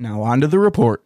Now 0.00 0.22
on 0.22 0.40
to 0.40 0.46
the 0.46 0.58
report. 0.58 1.04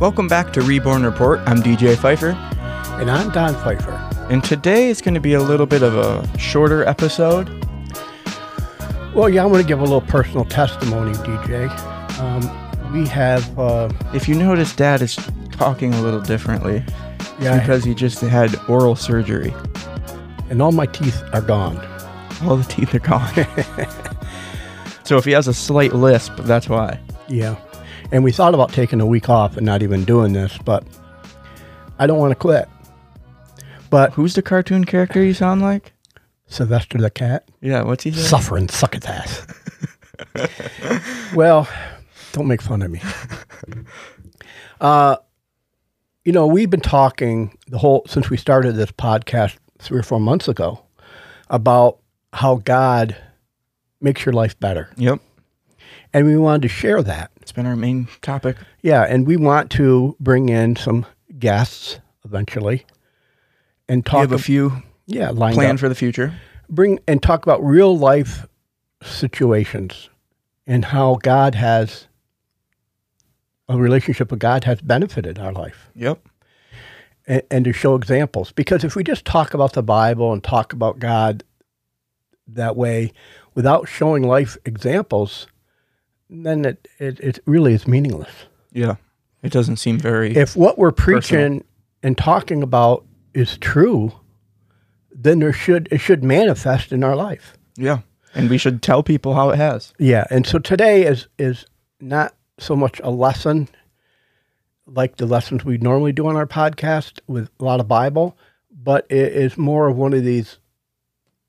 Welcome 0.00 0.28
back 0.28 0.54
to 0.54 0.62
Reborn 0.62 1.04
Report. 1.04 1.40
I'm 1.40 1.58
DJ 1.62 1.94
Pfeiffer, 1.96 2.30
And 2.98 3.10
I'm 3.10 3.30
Don 3.30 3.52
Pfeiffer. 3.56 3.92
and 4.30 4.42
today 4.42 4.88
is 4.88 5.02
going 5.02 5.12
to 5.12 5.20
be 5.20 5.34
a 5.34 5.42
little 5.42 5.66
bit 5.66 5.82
of 5.82 5.94
a 5.96 6.38
shorter 6.38 6.82
episode. 6.88 7.59
Well, 9.20 9.28
yeah, 9.28 9.42
I 9.42 9.46
want 9.46 9.60
to 9.60 9.68
give 9.68 9.80
a 9.80 9.82
little 9.82 10.00
personal 10.00 10.46
testimony, 10.46 11.12
DJ. 11.12 11.68
Um, 12.20 12.90
we 12.90 13.06
have, 13.08 13.58
uh, 13.58 13.90
If 14.14 14.26
you 14.26 14.34
notice, 14.34 14.74
Dad 14.74 15.02
is 15.02 15.18
talking 15.52 15.92
a 15.92 16.00
little 16.00 16.22
differently 16.22 16.82
yeah, 17.38 17.60
because 17.60 17.84
he 17.84 17.94
just 17.94 18.22
had 18.22 18.56
oral 18.66 18.96
surgery. 18.96 19.52
and 20.48 20.62
all 20.62 20.72
my 20.72 20.86
teeth 20.86 21.22
are 21.34 21.42
gone. 21.42 21.76
All 22.44 22.56
the 22.56 22.64
teeth 22.64 22.94
are 22.94 22.98
gone. 22.98 23.30
so 25.04 25.18
if 25.18 25.26
he 25.26 25.32
has 25.32 25.48
a 25.48 25.52
slight 25.52 25.92
lisp, 25.92 26.36
that's 26.38 26.70
why. 26.70 26.98
Yeah. 27.28 27.56
And 28.12 28.24
we 28.24 28.32
thought 28.32 28.54
about 28.54 28.72
taking 28.72 29.02
a 29.02 29.06
week 29.06 29.28
off 29.28 29.58
and 29.58 29.66
not 29.66 29.82
even 29.82 30.06
doing 30.06 30.32
this, 30.32 30.56
but 30.64 30.82
I 31.98 32.06
don't 32.06 32.18
want 32.18 32.30
to 32.30 32.36
quit. 32.36 32.70
But 33.90 34.14
Who's 34.14 34.32
the 34.34 34.40
cartoon 34.40 34.86
character 34.86 35.22
you 35.22 35.34
sound 35.34 35.60
like? 35.60 35.92
Sylvester 36.50 36.98
the 36.98 37.10
cat, 37.10 37.48
Yeah, 37.62 37.82
what's 37.84 38.04
he 38.04 38.10
say? 38.12 38.20
suffering, 38.20 38.68
ass. 39.06 39.46
well, 41.34 41.66
don't 42.32 42.46
make 42.48 42.60
fun 42.60 42.82
of 42.82 42.90
me. 42.90 43.00
Uh, 44.80 45.16
you 46.24 46.32
know, 46.32 46.46
we've 46.46 46.70
been 46.70 46.80
talking 46.80 47.54
the 47.68 47.76
whole 47.76 48.02
since 48.06 48.30
we 48.30 48.38
started 48.38 48.76
this 48.76 48.90
podcast 48.90 49.56
three 49.78 49.98
or 49.98 50.02
four 50.02 50.18
months 50.18 50.48
ago 50.48 50.82
about 51.50 51.98
how 52.32 52.56
God 52.56 53.14
makes 54.00 54.24
your 54.24 54.32
life 54.32 54.58
better, 54.58 54.88
Yep. 54.96 55.20
and 56.14 56.24
we 56.24 56.38
wanted 56.38 56.62
to 56.62 56.68
share 56.68 57.02
that. 57.02 57.30
It's 57.42 57.52
been 57.52 57.66
our 57.66 57.76
main 57.76 58.08
topic. 58.22 58.56
Yeah, 58.80 59.02
and 59.02 59.26
we 59.26 59.36
want 59.36 59.70
to 59.72 60.16
bring 60.18 60.48
in 60.48 60.76
some 60.76 61.04
guests 61.38 61.98
eventually 62.24 62.86
and 63.86 64.04
talk. 64.06 64.20
have 64.20 64.32
a 64.32 64.38
few 64.38 64.82
yeah, 65.10 65.30
planned 65.32 65.58
up. 65.74 65.78
for 65.80 65.88
the 65.88 65.94
future. 65.94 66.32
bring 66.68 66.98
and 67.08 67.22
talk 67.22 67.44
about 67.44 67.62
real 67.64 67.96
life 67.98 68.46
situations 69.02 70.08
and 70.66 70.84
how 70.86 71.16
God 71.22 71.54
has 71.54 72.06
a 73.68 73.76
relationship 73.76 74.30
with 74.30 74.40
God 74.40 74.64
has 74.64 74.80
benefited 74.80 75.38
our 75.38 75.52
life 75.52 75.90
Yep. 75.94 76.26
and, 77.26 77.42
and 77.50 77.64
to 77.64 77.72
show 77.72 77.94
examples. 77.94 78.52
Because 78.52 78.84
if 78.84 78.94
we 78.96 79.04
just 79.04 79.24
talk 79.24 79.54
about 79.54 79.72
the 79.74 79.82
Bible 79.82 80.32
and 80.32 80.42
talk 80.42 80.72
about 80.72 80.98
God 80.98 81.44
that 82.48 82.76
way 82.76 83.12
without 83.54 83.88
showing 83.88 84.22
life 84.24 84.56
examples, 84.64 85.46
then 86.28 86.64
it, 86.64 86.88
it, 86.98 87.20
it 87.20 87.38
really 87.46 87.74
is 87.74 87.86
meaningless. 87.86 88.30
Yeah. 88.72 88.96
It 89.42 89.52
doesn't 89.52 89.76
seem 89.76 89.98
very. 89.98 90.36
If 90.36 90.54
what 90.56 90.76
we're 90.78 90.92
preaching 90.92 91.38
Personal. 91.38 91.62
and 92.02 92.18
talking 92.18 92.62
about 92.62 93.04
is 93.34 93.56
true, 93.58 94.12
then 95.12 95.38
there 95.40 95.52
should 95.52 95.88
it 95.90 95.98
should 95.98 96.22
manifest 96.24 96.92
in 96.92 97.04
our 97.04 97.16
life. 97.16 97.54
yeah. 97.76 98.00
And 98.32 98.48
we 98.48 98.58
should 98.58 98.80
tell 98.80 99.02
people 99.02 99.34
how 99.34 99.50
it 99.50 99.56
has. 99.56 99.92
Yeah, 99.98 100.24
and 100.30 100.46
so 100.46 100.60
today 100.60 101.04
is 101.04 101.26
is 101.36 101.66
not 102.00 102.32
so 102.58 102.76
much 102.76 103.00
a 103.02 103.10
lesson 103.10 103.68
like 104.86 105.16
the 105.16 105.26
lessons 105.26 105.64
we 105.64 105.78
normally 105.78 106.12
do 106.12 106.26
on 106.28 106.36
our 106.36 106.46
podcast 106.46 107.18
with 107.26 107.50
a 107.58 107.64
lot 107.64 107.80
of 107.80 107.88
Bible, 107.88 108.36
but 108.70 109.04
it 109.08 109.32
is 109.32 109.58
more 109.58 109.88
of 109.88 109.96
one 109.96 110.12
of 110.12 110.24
these 110.24 110.58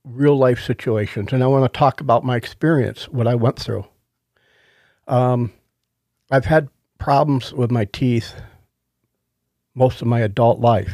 real 0.04 0.38
life 0.38 0.60
situations. 0.60 1.32
And 1.34 1.44
I 1.44 1.48
want 1.48 1.72
to 1.72 1.78
talk 1.78 2.02
about 2.02 2.24
my 2.24 2.36
experience, 2.36 3.08
what 3.10 3.28
I 3.28 3.36
went 3.36 3.60
through. 3.60 3.86
Um, 5.08 5.52
I've 6.32 6.46
had 6.46 6.70
problems 6.98 7.54
with 7.54 7.72
my 7.72 7.86
teeth 7.86 8.34
most 9.74 10.02
of 10.02 10.08
my 10.08 10.20
adult 10.20 10.60
life, 10.60 10.94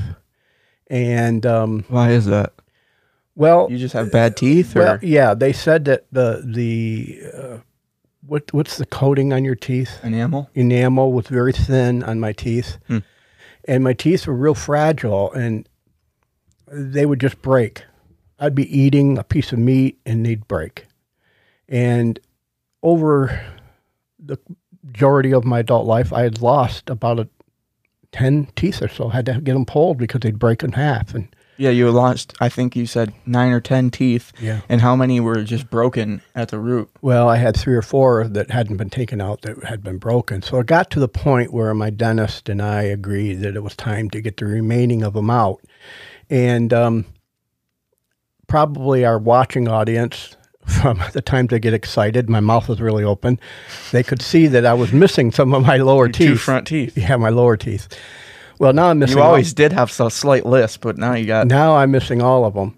and 0.89 1.45
um, 1.45 1.83
Why 1.89 2.11
is 2.11 2.25
that? 2.25 2.53
well, 3.35 3.67
You 3.69 3.77
just 3.77 3.93
have 3.93 4.11
bad 4.11 4.35
teeth 4.37 4.75
or 4.75 4.79
well, 4.79 4.99
yeah, 5.01 5.33
they 5.33 5.53
said 5.53 5.85
that 5.85 6.05
the 6.11 6.41
the 6.45 7.21
uh, 7.37 7.57
what 8.25 8.51
what's 8.53 8.77
the 8.77 8.85
coating 8.85 9.31
on 9.33 9.45
your 9.45 9.55
teeth? 9.55 9.99
enamel? 10.03 10.49
Enamel 10.55 11.11
was 11.13 11.27
very 11.27 11.53
thin 11.53 12.03
on 12.03 12.19
my 12.19 12.33
teeth, 12.33 12.77
Hmm. 12.87 12.99
and 13.65 13.83
my 13.83 13.93
teeth 13.93 14.27
were 14.27 14.33
real 14.35 14.55
fragile, 14.55 15.31
and 15.33 15.67
they 16.71 17.05
would 17.05 17.19
just 17.21 17.41
break. 17.41 17.83
I'd 18.39 18.55
be 18.55 18.67
eating 18.77 19.17
a 19.17 19.23
piece 19.23 19.51
of 19.51 19.59
meat, 19.59 19.99
and 20.05 20.25
they'd 20.25 20.47
break. 20.47 20.85
And 21.69 22.19
over 22.83 23.41
the 24.19 24.37
majority 24.83 25.33
of 25.33 25.43
my 25.45 25.59
adult 25.59 25.85
life, 25.85 26.11
I 26.13 26.21
had 26.23 26.41
lost 26.41 26.89
about 26.89 27.19
a 27.19 27.27
ten 28.11 28.47
teeth 28.55 28.81
or 28.81 28.87
so. 28.87 29.09
I 29.09 29.15
had 29.15 29.25
to 29.27 29.33
get 29.41 29.53
them 29.53 29.65
pulled 29.65 29.97
because 29.97 30.21
they'd 30.21 30.39
break 30.39 30.63
in 30.63 30.71
half, 30.73 31.13
and 31.13 31.27
Yeah, 31.57 31.71
you 31.71 31.89
lost, 31.91 32.33
I 32.39 32.49
think 32.49 32.75
you 32.75 32.85
said 32.85 33.13
nine 33.25 33.51
or 33.51 33.59
10 33.59 33.89
teeth. 33.89 34.31
yeah. 34.39 34.61
And 34.69 34.79
how 34.81 34.95
many 34.95 35.19
were 35.19 35.43
just 35.43 35.69
broken 35.71 36.21
at 36.35 36.49
the 36.49 36.59
root? 36.59 36.89
Well, 37.01 37.27
I 37.27 37.37
had 37.37 37.57
three 37.57 37.75
or 37.75 37.81
four 37.81 38.27
that 38.27 38.51
hadn't 38.51 38.77
been 38.77 38.89
taken 38.91 39.19
out 39.21 39.41
that 39.41 39.63
had 39.63 39.81
been 39.83 39.97
broken. 39.97 40.41
So 40.43 40.59
it 40.59 40.67
got 40.67 40.91
to 40.91 40.99
the 40.99 41.07
point 41.07 41.51
where 41.51 41.73
my 41.73 41.89
dentist 41.89 42.47
and 42.47 42.61
I 42.61 42.83
agreed 42.83 43.35
that 43.41 43.55
it 43.55 43.63
was 43.63 43.75
time 43.75 44.09
to 44.11 44.21
get 44.21 44.37
the 44.37 44.45
remaining 44.45 45.01
of 45.03 45.13
them 45.13 45.29
out. 45.31 45.59
And 46.29 46.71
um, 46.73 47.05
probably 48.47 49.03
our 49.05 49.17
watching 49.19 49.67
audience, 49.67 50.35
from 50.67 51.01
the 51.13 51.21
times 51.21 51.49
they 51.49 51.59
get 51.59 51.73
excited, 51.73 52.29
my 52.29 52.39
mouth 52.39 52.67
was 52.69 52.79
really 52.81 53.03
open, 53.03 53.39
they 53.91 54.03
could 54.03 54.21
see 54.21 54.47
that 54.47 54.65
I 54.65 54.73
was 54.73 54.91
missing 54.93 55.31
some 55.31 55.53
of 55.53 55.65
my 55.65 55.77
lower 55.77 56.05
Your 56.05 56.11
teeth. 56.11 56.27
two 56.27 56.35
front 56.37 56.67
teeth. 56.67 56.97
Yeah, 56.97 57.15
my 57.17 57.29
lower 57.29 57.57
teeth. 57.57 57.87
Well, 58.59 58.73
now 58.73 58.87
I'm 58.89 58.99
missing 58.99 59.17
You 59.17 59.23
all- 59.23 59.29
always 59.29 59.53
did 59.53 59.71
have 59.73 59.91
a 59.99 60.09
slight 60.09 60.45
lisp, 60.45 60.81
but 60.81 60.97
now 60.97 61.13
you 61.13 61.25
got. 61.25 61.47
now 61.47 61.75
I'm 61.77 61.91
missing 61.91 62.21
all 62.21 62.43
of 62.45 62.53
them. 62.55 62.75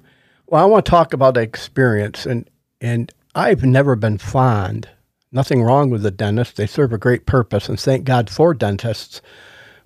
Well, 0.48 0.62
I 0.62 0.66
want 0.66 0.86
to 0.86 0.90
talk 0.90 1.14
about 1.14 1.34
the 1.36 1.42
experience, 1.42 2.26
and 2.26 2.50
and 2.82 3.12
I've 3.36 3.64
never 3.64 3.96
been 3.96 4.18
fond. 4.18 4.88
Nothing 5.32 5.62
wrong 5.64 5.90
with 5.90 6.02
the 6.02 6.12
dentist; 6.12 6.58
they 6.58 6.66
serve 6.68 6.92
a 6.92 6.98
great 6.98 7.26
purpose, 7.26 7.70
and 7.70 7.80
thank 7.80 8.04
God 8.04 8.30
for 8.30 8.54
dentists. 8.54 9.22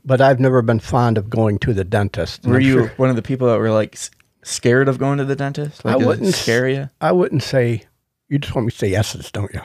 But 0.05 0.19
I've 0.21 0.39
never 0.39 0.61
been 0.61 0.79
fond 0.79 1.17
of 1.17 1.29
going 1.29 1.59
to 1.59 1.73
the 1.73 1.83
dentist. 1.83 2.45
Were 2.45 2.55
I'm 2.55 2.61
you 2.61 2.73
sure- 2.73 2.93
one 2.97 3.09
of 3.09 3.15
the 3.15 3.21
people 3.21 3.47
that 3.47 3.59
were 3.59 3.71
like 3.71 3.97
scared 4.41 4.87
of 4.89 4.97
going 4.97 5.17
to 5.19 5.25
the 5.25 5.35
dentist? 5.35 5.83
Like, 5.85 5.93
I 5.95 5.97
wouldn't 6.05 6.29
s- 6.29 6.41
scare 6.41 6.67
you. 6.67 6.89
I 7.01 7.11
wouldn't 7.11 7.43
say. 7.43 7.83
You 8.33 8.39
just 8.39 8.55
want 8.55 8.65
me 8.65 8.71
to 8.71 8.77
say 8.79 8.87
yeses, 8.89 9.31
don't 9.31 9.53
you? 9.53 9.61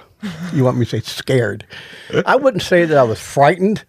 You 0.53 0.63
want 0.63 0.77
me 0.77 0.85
to 0.85 0.91
say 0.91 1.01
scared. 1.01 1.65
I 2.27 2.37
wouldn't 2.37 2.63
say 2.63 2.85
that 2.85 2.99
I 2.99 3.03
was 3.03 3.19
frightened, 3.19 3.83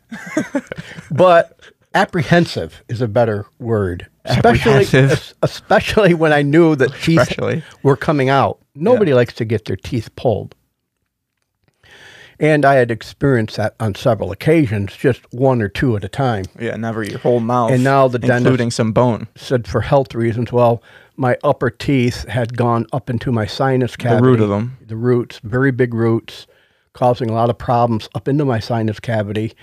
but 1.12 1.60
apprehensive 1.94 2.82
is 2.88 3.02
a 3.02 3.08
better 3.10 3.46
word. 3.60 4.08
Especially, 4.24 5.10
especially 5.44 6.14
when 6.14 6.32
I 6.32 6.44
knew 6.44 6.78
that 6.78 6.94
teeth 7.02 7.20
Especially. 7.20 7.62
were 7.84 7.98
coming 7.98 8.30
out. 8.30 8.62
Nobody 8.74 9.14
likes 9.14 9.34
to 9.34 9.44
get 9.44 9.66
their 9.66 9.76
teeth 9.76 10.16
pulled. 10.16 10.56
And 12.40 12.64
I 12.64 12.76
had 12.76 12.90
experienced 12.90 13.58
that 13.58 13.76
on 13.82 13.96
several 13.96 14.32
occasions, 14.32 14.96
just 14.96 15.22
one 15.34 15.62
or 15.62 15.68
two 15.68 15.98
at 15.98 16.06
a 16.06 16.08
time. 16.08 16.46
Yeah, 16.58 16.78
never 16.78 17.04
your 17.04 17.20
whole 17.20 17.42
mouth. 17.42 17.72
And 17.72 17.84
now 17.84 18.08
the 18.08 18.18
dentist- 18.18 18.46
including 18.46 18.72
some 18.72 18.94
bone. 18.94 19.28
Said 19.36 19.68
for 19.68 19.82
health 19.82 20.16
reasons, 20.16 20.54
well, 20.54 20.82
my 21.20 21.38
upper 21.44 21.70
teeth 21.70 22.26
had 22.30 22.56
gone 22.56 22.86
up 22.94 23.10
into 23.10 23.30
my 23.30 23.46
sinus 23.46 23.98
cavity. 23.98 24.22
The 24.22 24.28
root 24.28 24.40
of 24.40 24.48
them. 24.48 24.78
The 24.88 24.96
roots, 24.96 25.40
very 25.44 25.70
big 25.72 25.94
roots, 25.94 26.48
causing 26.94 27.30
a 27.30 27.34
lot 27.34 27.50
of 27.50 27.58
problems 27.58 28.08
up 28.16 28.30
into 28.30 28.46
my 28.46 28.60
sinus 28.60 29.02
cavity. 29.02 29.54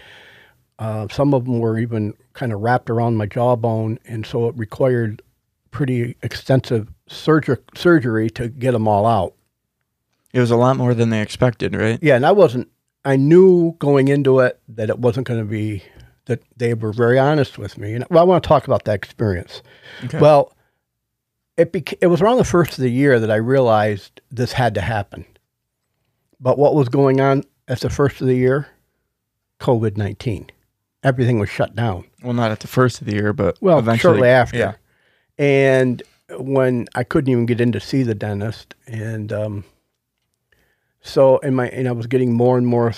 Uh, 0.79 1.09
some 1.11 1.33
of 1.33 1.47
them 1.47 1.59
were 1.59 1.79
even 1.79 2.13
kind 2.35 2.53
of 2.53 2.61
wrapped 2.61 2.91
around 2.91 3.17
my 3.17 3.25
jawbone, 3.25 3.99
and 4.05 4.27
so 4.27 4.49
it 4.49 4.57
required 4.59 5.23
pretty 5.71 6.15
extensive 6.23 6.93
surger- 7.09 7.63
surgery 7.75 8.29
to 8.31 8.49
get 8.49 8.73
them 8.73 8.87
all 8.87 9.07
out. 9.07 9.35
It 10.35 10.41
was 10.41 10.51
a 10.51 10.57
lot 10.57 10.77
more 10.77 10.93
than 10.93 11.09
they 11.09 11.23
expected, 11.23 11.75
right? 11.75 11.99
Yeah, 12.03 12.17
and 12.17 12.27
I 12.27 12.33
wasn't. 12.33 12.69
I 13.03 13.17
knew 13.17 13.73
going 13.79 14.09
into 14.09 14.41
it 14.41 14.61
that 14.69 14.91
it 14.91 14.99
wasn't 14.99 15.27
going 15.27 15.41
to 15.41 15.47
be. 15.47 15.83
That 16.27 16.43
they 16.57 16.75
were 16.75 16.93
very 16.93 17.21
honest 17.21 17.57
with 17.57 17.79
me, 17.79 17.95
and 17.95 18.05
well, 18.11 18.21
I 18.21 18.25
want 18.25 18.43
to 18.43 18.49
talk 18.49 18.67
about 18.67 18.85
that 18.85 18.97
experience. 18.97 19.63
Okay. 20.05 20.19
Well, 20.19 20.53
it 21.57 21.73
bec- 21.73 22.03
it 22.03 22.07
was 22.07 22.21
around 22.21 22.39
the 22.39 22.45
first 22.45 22.73
of 22.73 22.83
the 22.83 22.91
year 22.91 23.19
that 23.21 23.31
I 23.31 23.37
realized 23.37 24.21
this 24.31 24.53
had 24.53 24.75
to 24.75 24.81
happen. 24.81 25.25
But 26.41 26.59
what 26.59 26.75
was 26.75 26.89
going 26.89 27.21
on 27.21 27.45
at 27.69 27.81
the 27.81 27.91
first 27.91 28.21
of 28.21 28.27
the 28.27 28.37
year? 28.37 28.69
COVID 29.61 29.97
nineteen. 29.97 30.51
Everything 31.03 31.39
was 31.39 31.49
shut 31.49 31.75
down. 31.75 32.05
Well, 32.23 32.35
not 32.35 32.51
at 32.51 32.61
the 32.61 32.67
first 32.67 33.01
of 33.01 33.07
the 33.07 33.15
year, 33.15 33.33
but 33.33 33.57
Well, 33.61 33.83
shortly 33.97 34.29
after. 34.29 34.59
Yeah. 34.59 34.75
And 35.39 36.03
when 36.39 36.87
I 36.95 37.05
couldn't 37.05 37.31
even 37.31 37.47
get 37.47 37.61
in 37.61 37.71
to 37.73 37.81
see 37.81 38.03
the 38.03 38.15
dentist, 38.15 38.75
and 38.87 39.33
um, 39.33 39.65
So, 41.01 41.39
and 41.43 41.55
my 41.55 41.69
and 41.69 41.87
I 41.87 41.93
was 41.93 42.07
getting 42.07 42.33
more 42.35 42.59
and 42.59 42.67
more 42.67 42.93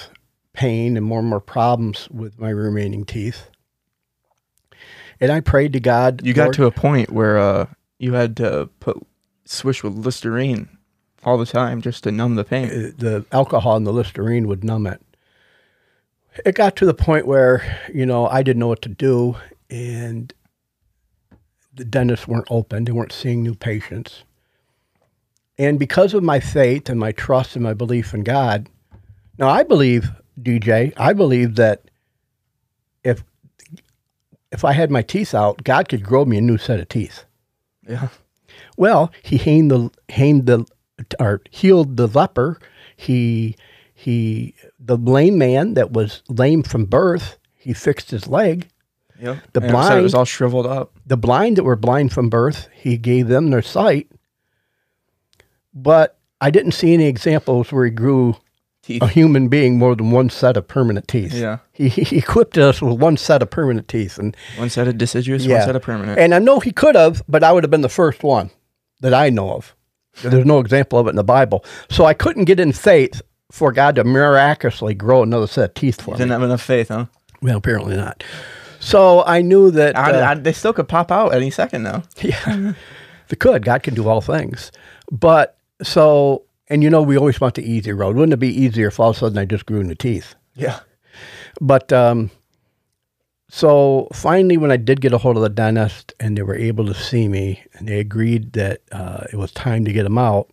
pain 0.54 0.96
and 0.96 1.04
more 1.04 1.18
and 1.20 1.28
more 1.28 1.40
problems 1.40 2.08
with 2.10 2.38
my 2.40 2.48
remaining 2.50 3.04
teeth. 3.04 3.50
And 5.20 5.30
I 5.30 5.40
prayed 5.40 5.72
to 5.74 5.80
God. 5.80 6.24
You 6.24 6.32
got 6.32 6.54
to 6.54 6.64
a 6.66 6.70
point 6.70 7.10
where 7.10 7.38
uh, 7.38 7.66
you 7.98 8.14
had 8.14 8.36
to 8.38 8.68
put 8.80 9.04
swish 9.44 9.82
with 9.82 9.94
Listerine 9.94 10.68
all 11.24 11.38
the 11.38 11.46
time 11.46 11.82
just 11.82 12.04
to 12.04 12.12
numb 12.12 12.36
the 12.36 12.44
pain. 12.44 12.70
uh, 12.70 12.90
the 12.96 13.24
alcohol 13.32 13.76
and 13.76 13.86
the 13.86 13.92
Listerine 13.92 14.46
would 14.46 14.64
numb 14.64 14.86
it. 14.86 15.02
It 16.44 16.54
got 16.54 16.76
to 16.76 16.86
the 16.86 16.94
point 16.94 17.26
where, 17.26 17.80
you 17.92 18.06
know, 18.06 18.26
I 18.28 18.42
didn't 18.42 18.60
know 18.60 18.68
what 18.68 18.82
to 18.82 18.88
do 18.88 19.36
and 19.68 20.32
the 21.74 21.84
dentists 21.84 22.28
weren't 22.28 22.46
open. 22.50 22.84
They 22.84 22.92
weren't 22.92 23.12
seeing 23.12 23.42
new 23.42 23.54
patients. 23.54 24.22
And 25.58 25.78
because 25.78 26.14
of 26.14 26.22
my 26.22 26.38
faith 26.38 26.88
and 26.88 27.00
my 27.00 27.12
trust 27.12 27.56
and 27.56 27.64
my 27.64 27.74
belief 27.74 28.14
in 28.14 28.22
God, 28.22 28.68
now 29.38 29.48
I 29.48 29.64
believe, 29.64 30.10
DJ, 30.40 30.92
I 30.96 31.12
believe 31.12 31.56
that 31.56 31.82
if 33.02 33.24
if 34.50 34.64
I 34.64 34.72
had 34.72 34.90
my 34.90 35.02
teeth 35.02 35.34
out, 35.34 35.62
God 35.62 35.88
could 35.88 36.02
grow 36.02 36.24
me 36.24 36.38
a 36.38 36.40
new 36.40 36.56
set 36.56 36.80
of 36.80 36.88
teeth. 36.88 37.24
Yeah. 37.88 38.08
Well, 38.76 39.12
he 39.22 39.38
haned 39.38 39.70
the 39.70 39.90
haned 40.08 40.46
the 40.46 40.66
or 41.18 41.40
healed 41.50 41.96
the 41.96 42.06
leper. 42.06 42.58
He 42.96 43.56
he 43.94 44.54
the 44.78 44.96
lame 44.96 45.38
man 45.38 45.74
that 45.74 45.92
was 45.92 46.22
lame 46.28 46.62
from 46.62 46.84
birth. 46.84 47.38
He 47.54 47.72
fixed 47.72 48.10
his 48.10 48.28
leg. 48.28 48.68
Yep. 49.20 49.38
The 49.52 49.60
And 49.62 49.84
said 49.84 49.98
it 49.98 50.02
was 50.02 50.14
all 50.14 50.24
shriveled 50.24 50.66
up. 50.66 50.92
The 51.06 51.16
blind 51.16 51.56
that 51.56 51.64
were 51.64 51.76
blind 51.76 52.12
from 52.12 52.28
birth, 52.28 52.68
he 52.72 52.96
gave 52.96 53.26
them 53.26 53.50
their 53.50 53.62
sight. 53.62 54.10
But 55.74 56.18
I 56.40 56.50
didn't 56.50 56.72
see 56.72 56.94
any 56.94 57.06
examples 57.06 57.72
where 57.72 57.84
he 57.84 57.90
grew 57.90 58.36
Teeth. 58.88 59.02
a 59.02 59.06
human 59.06 59.48
being 59.48 59.76
more 59.76 59.94
than 59.94 60.10
one 60.10 60.30
set 60.30 60.56
of 60.56 60.66
permanent 60.66 61.06
teeth. 61.08 61.34
Yeah. 61.34 61.58
He, 61.72 61.88
he 61.90 62.16
equipped 62.18 62.56
us 62.56 62.80
with 62.80 62.98
one 62.98 63.18
set 63.18 63.42
of 63.42 63.50
permanent 63.50 63.86
teeth, 63.86 64.18
and 64.18 64.34
One 64.56 64.70
set 64.70 64.88
of 64.88 64.96
deciduous, 64.96 65.44
Yeah. 65.44 65.58
one 65.58 65.66
set 65.66 65.76
of 65.76 65.82
permanent. 65.82 66.18
And 66.18 66.34
I 66.34 66.38
know 66.38 66.58
he 66.58 66.72
could 66.72 66.94
have, 66.94 67.22
but 67.28 67.44
I 67.44 67.52
would 67.52 67.62
have 67.64 67.70
been 67.70 67.82
the 67.82 67.90
first 67.90 68.22
one 68.22 68.50
that 69.00 69.12
I 69.12 69.28
know 69.28 69.52
of. 69.52 69.74
There's 70.22 70.46
no 70.46 70.58
example 70.58 70.98
of 70.98 71.06
it 71.06 71.10
in 71.10 71.16
the 71.16 71.22
Bible. 71.22 71.64
So 71.90 72.06
I 72.06 72.14
couldn't 72.14 72.46
get 72.46 72.58
in 72.58 72.72
faith 72.72 73.20
for 73.52 73.72
God 73.72 73.94
to 73.96 74.04
miraculously 74.04 74.94
grow 74.94 75.22
another 75.22 75.46
set 75.46 75.64
of 75.70 75.74
teeth 75.74 76.00
for 76.00 76.12
us. 76.14 76.18
Didn't 76.18 76.30
me. 76.30 76.32
have 76.32 76.42
enough 76.42 76.62
faith, 76.62 76.88
huh? 76.88 77.06
Well, 77.42 77.58
apparently 77.58 77.94
not. 77.94 78.24
So 78.80 79.22
I 79.24 79.42
knew 79.42 79.70
that 79.72 79.96
I, 79.98 80.12
uh, 80.12 80.30
I, 80.30 80.34
they 80.34 80.52
still 80.52 80.72
could 80.72 80.88
pop 80.88 81.12
out 81.12 81.34
any 81.34 81.50
second 81.50 81.82
now. 81.82 82.04
yeah, 82.22 82.72
they 83.28 83.36
could. 83.36 83.64
God 83.64 83.82
can 83.82 83.94
do 83.94 84.08
all 84.08 84.20
things. 84.20 84.72
But 85.12 85.56
so, 85.82 86.44
and 86.68 86.82
you 86.82 86.90
know, 86.90 87.02
we 87.02 87.16
always 87.18 87.40
want 87.40 87.54
the 87.54 87.62
easy 87.70 87.92
road. 87.92 88.16
Wouldn't 88.16 88.32
it 88.34 88.38
be 88.38 88.48
easier 88.62 88.88
if 88.88 89.00
all 89.00 89.10
of 89.10 89.16
a 89.16 89.18
sudden 89.18 89.38
I 89.38 89.44
just 89.44 89.66
grew 89.66 89.82
the 89.84 89.94
teeth? 89.94 90.34
Yeah. 90.54 90.80
But 91.60 91.92
um, 91.92 92.30
so 93.50 94.08
finally, 94.12 94.56
when 94.56 94.70
I 94.70 94.76
did 94.76 95.00
get 95.00 95.12
a 95.12 95.18
hold 95.18 95.36
of 95.36 95.42
the 95.42 95.48
dentist 95.48 96.12
and 96.20 96.36
they 96.36 96.42
were 96.42 96.56
able 96.56 96.84
to 96.86 96.94
see 96.94 97.28
me 97.28 97.62
and 97.74 97.88
they 97.88 97.98
agreed 97.98 98.52
that 98.52 98.82
uh, 98.92 99.24
it 99.32 99.36
was 99.36 99.50
time 99.52 99.84
to 99.86 99.92
get 99.92 100.02
them 100.02 100.18
out, 100.18 100.48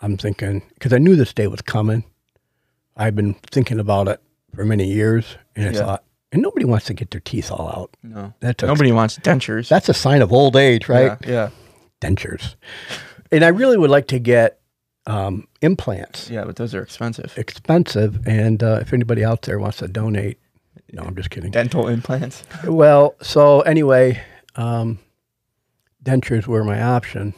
I'm 0.00 0.16
thinking, 0.16 0.62
because 0.74 0.92
I 0.92 0.98
knew 0.98 1.16
this 1.16 1.32
day 1.32 1.46
was 1.46 1.62
coming. 1.62 2.04
I've 2.96 3.16
been 3.16 3.34
thinking 3.34 3.78
about 3.80 4.08
it 4.08 4.20
for 4.54 4.64
many 4.64 4.86
years 4.92 5.36
and 5.56 5.66
I 5.68 5.72
Yeah. 5.72 5.78
thought, 5.78 6.04
and 6.30 6.42
nobody 6.42 6.64
wants 6.64 6.86
to 6.86 6.94
get 6.94 7.10
their 7.10 7.20
teeth 7.20 7.50
all 7.50 7.68
out. 7.68 7.96
No. 8.02 8.32
That's 8.40 8.62
a, 8.62 8.66
Nobody 8.66 8.90
wants 8.92 9.18
dentures. 9.18 9.68
That's 9.68 9.88
a 9.88 9.94
sign 9.94 10.22
of 10.22 10.32
old 10.32 10.56
age, 10.56 10.88
right? 10.88 11.16
Yeah. 11.24 11.30
Yeah. 11.30 11.48
Dentures. 12.00 12.54
And 13.30 13.44
I 13.44 13.48
really 13.48 13.78
would 13.78 13.90
like 13.90 14.08
to 14.08 14.18
get 14.18 14.58
um, 15.06 15.46
implants. 15.60 16.30
Yeah, 16.30 16.44
but 16.44 16.56
those 16.56 16.74
are 16.74 16.82
expensive. 16.82 17.36
Expensive. 17.36 18.26
And 18.26 18.62
uh, 18.62 18.78
if 18.82 18.92
anybody 18.92 19.24
out 19.24 19.42
there 19.42 19.58
wants 19.58 19.78
to 19.78 19.88
donate, 19.88 20.38
no, 20.92 21.02
I'm 21.02 21.16
just 21.16 21.30
kidding. 21.30 21.50
Dental 21.50 21.88
implants. 21.88 22.42
Well, 22.64 23.14
so 23.22 23.60
anyway, 23.62 24.22
um, 24.56 24.98
dentures 26.04 26.46
were 26.46 26.64
my 26.64 26.80
option. 26.82 27.34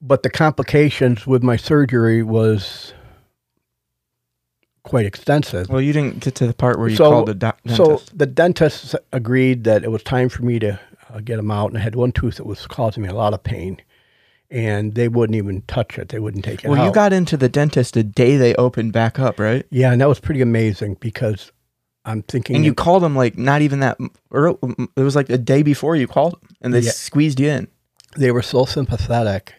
But 0.00 0.22
the 0.22 0.30
complications 0.30 1.26
with 1.26 1.42
my 1.42 1.56
surgery 1.56 2.22
was 2.22 2.92
quite 4.82 5.06
extensive. 5.06 5.68
Well, 5.68 5.80
you 5.80 5.92
didn't 5.92 6.20
get 6.20 6.34
to 6.36 6.46
the 6.46 6.54
part 6.54 6.78
where 6.78 6.88
you 6.88 6.96
So- 6.96 7.10
called 7.10 7.28
the 7.28 7.34
dentist. 7.34 7.76
So 7.76 8.02
the 8.14 8.26
dentist 8.26 8.94
agreed 9.12 9.64
that 9.64 9.84
it 9.84 9.90
was 9.90 10.02
time 10.02 10.28
for 10.28 10.42
me 10.42 10.58
to 10.60 10.78
uh, 11.12 11.20
get 11.20 11.36
them 11.36 11.50
out, 11.50 11.68
and 11.70 11.78
I 11.78 11.80
had 11.80 11.94
one 11.96 12.12
tooth 12.12 12.36
that 12.36 12.46
was 12.46 12.66
causing 12.66 13.02
me 13.02 13.08
a 13.08 13.14
lot 13.14 13.32
of 13.34 13.42
pain, 13.42 13.80
and 14.50 14.94
they 14.94 15.08
wouldn't 15.08 15.36
even 15.36 15.62
touch 15.62 15.98
it; 15.98 16.08
they 16.10 16.18
wouldn't 16.18 16.44
take 16.44 16.64
it 16.64 16.68
well, 16.68 16.80
out. 16.80 16.86
you 16.86 16.92
got 16.92 17.12
into 17.12 17.36
the 17.36 17.48
dentist 17.48 17.94
the 17.94 18.02
day 18.04 18.36
they 18.36 18.54
opened 18.56 18.92
back 18.92 19.18
up, 19.18 19.38
right? 19.40 19.64
yeah, 19.70 19.92
and 19.92 20.00
that 20.00 20.08
was 20.08 20.20
pretty 20.20 20.40
amazing 20.40 20.96
because 21.00 21.52
I'm 22.04 22.22
thinking, 22.22 22.54
And 22.56 22.64
you 22.64 22.72
called 22.74 23.02
them 23.02 23.16
like 23.16 23.36
not 23.36 23.62
even 23.62 23.80
that. 23.80 23.98
Early, 24.30 24.56
it 24.96 25.00
was 25.02 25.16
like 25.16 25.26
the 25.26 25.38
day 25.38 25.62
before 25.62 25.96
you 25.96 26.06
called 26.06 26.32
them, 26.40 26.50
and 26.62 26.72
they 26.74 26.80
Yeah. 26.80 26.90
squeezed 26.92 27.40
you 27.40 27.48
in. 27.48 27.68
they 28.16 28.30
were 28.30 28.42
so 28.42 28.64
sympathetic, 28.64 29.54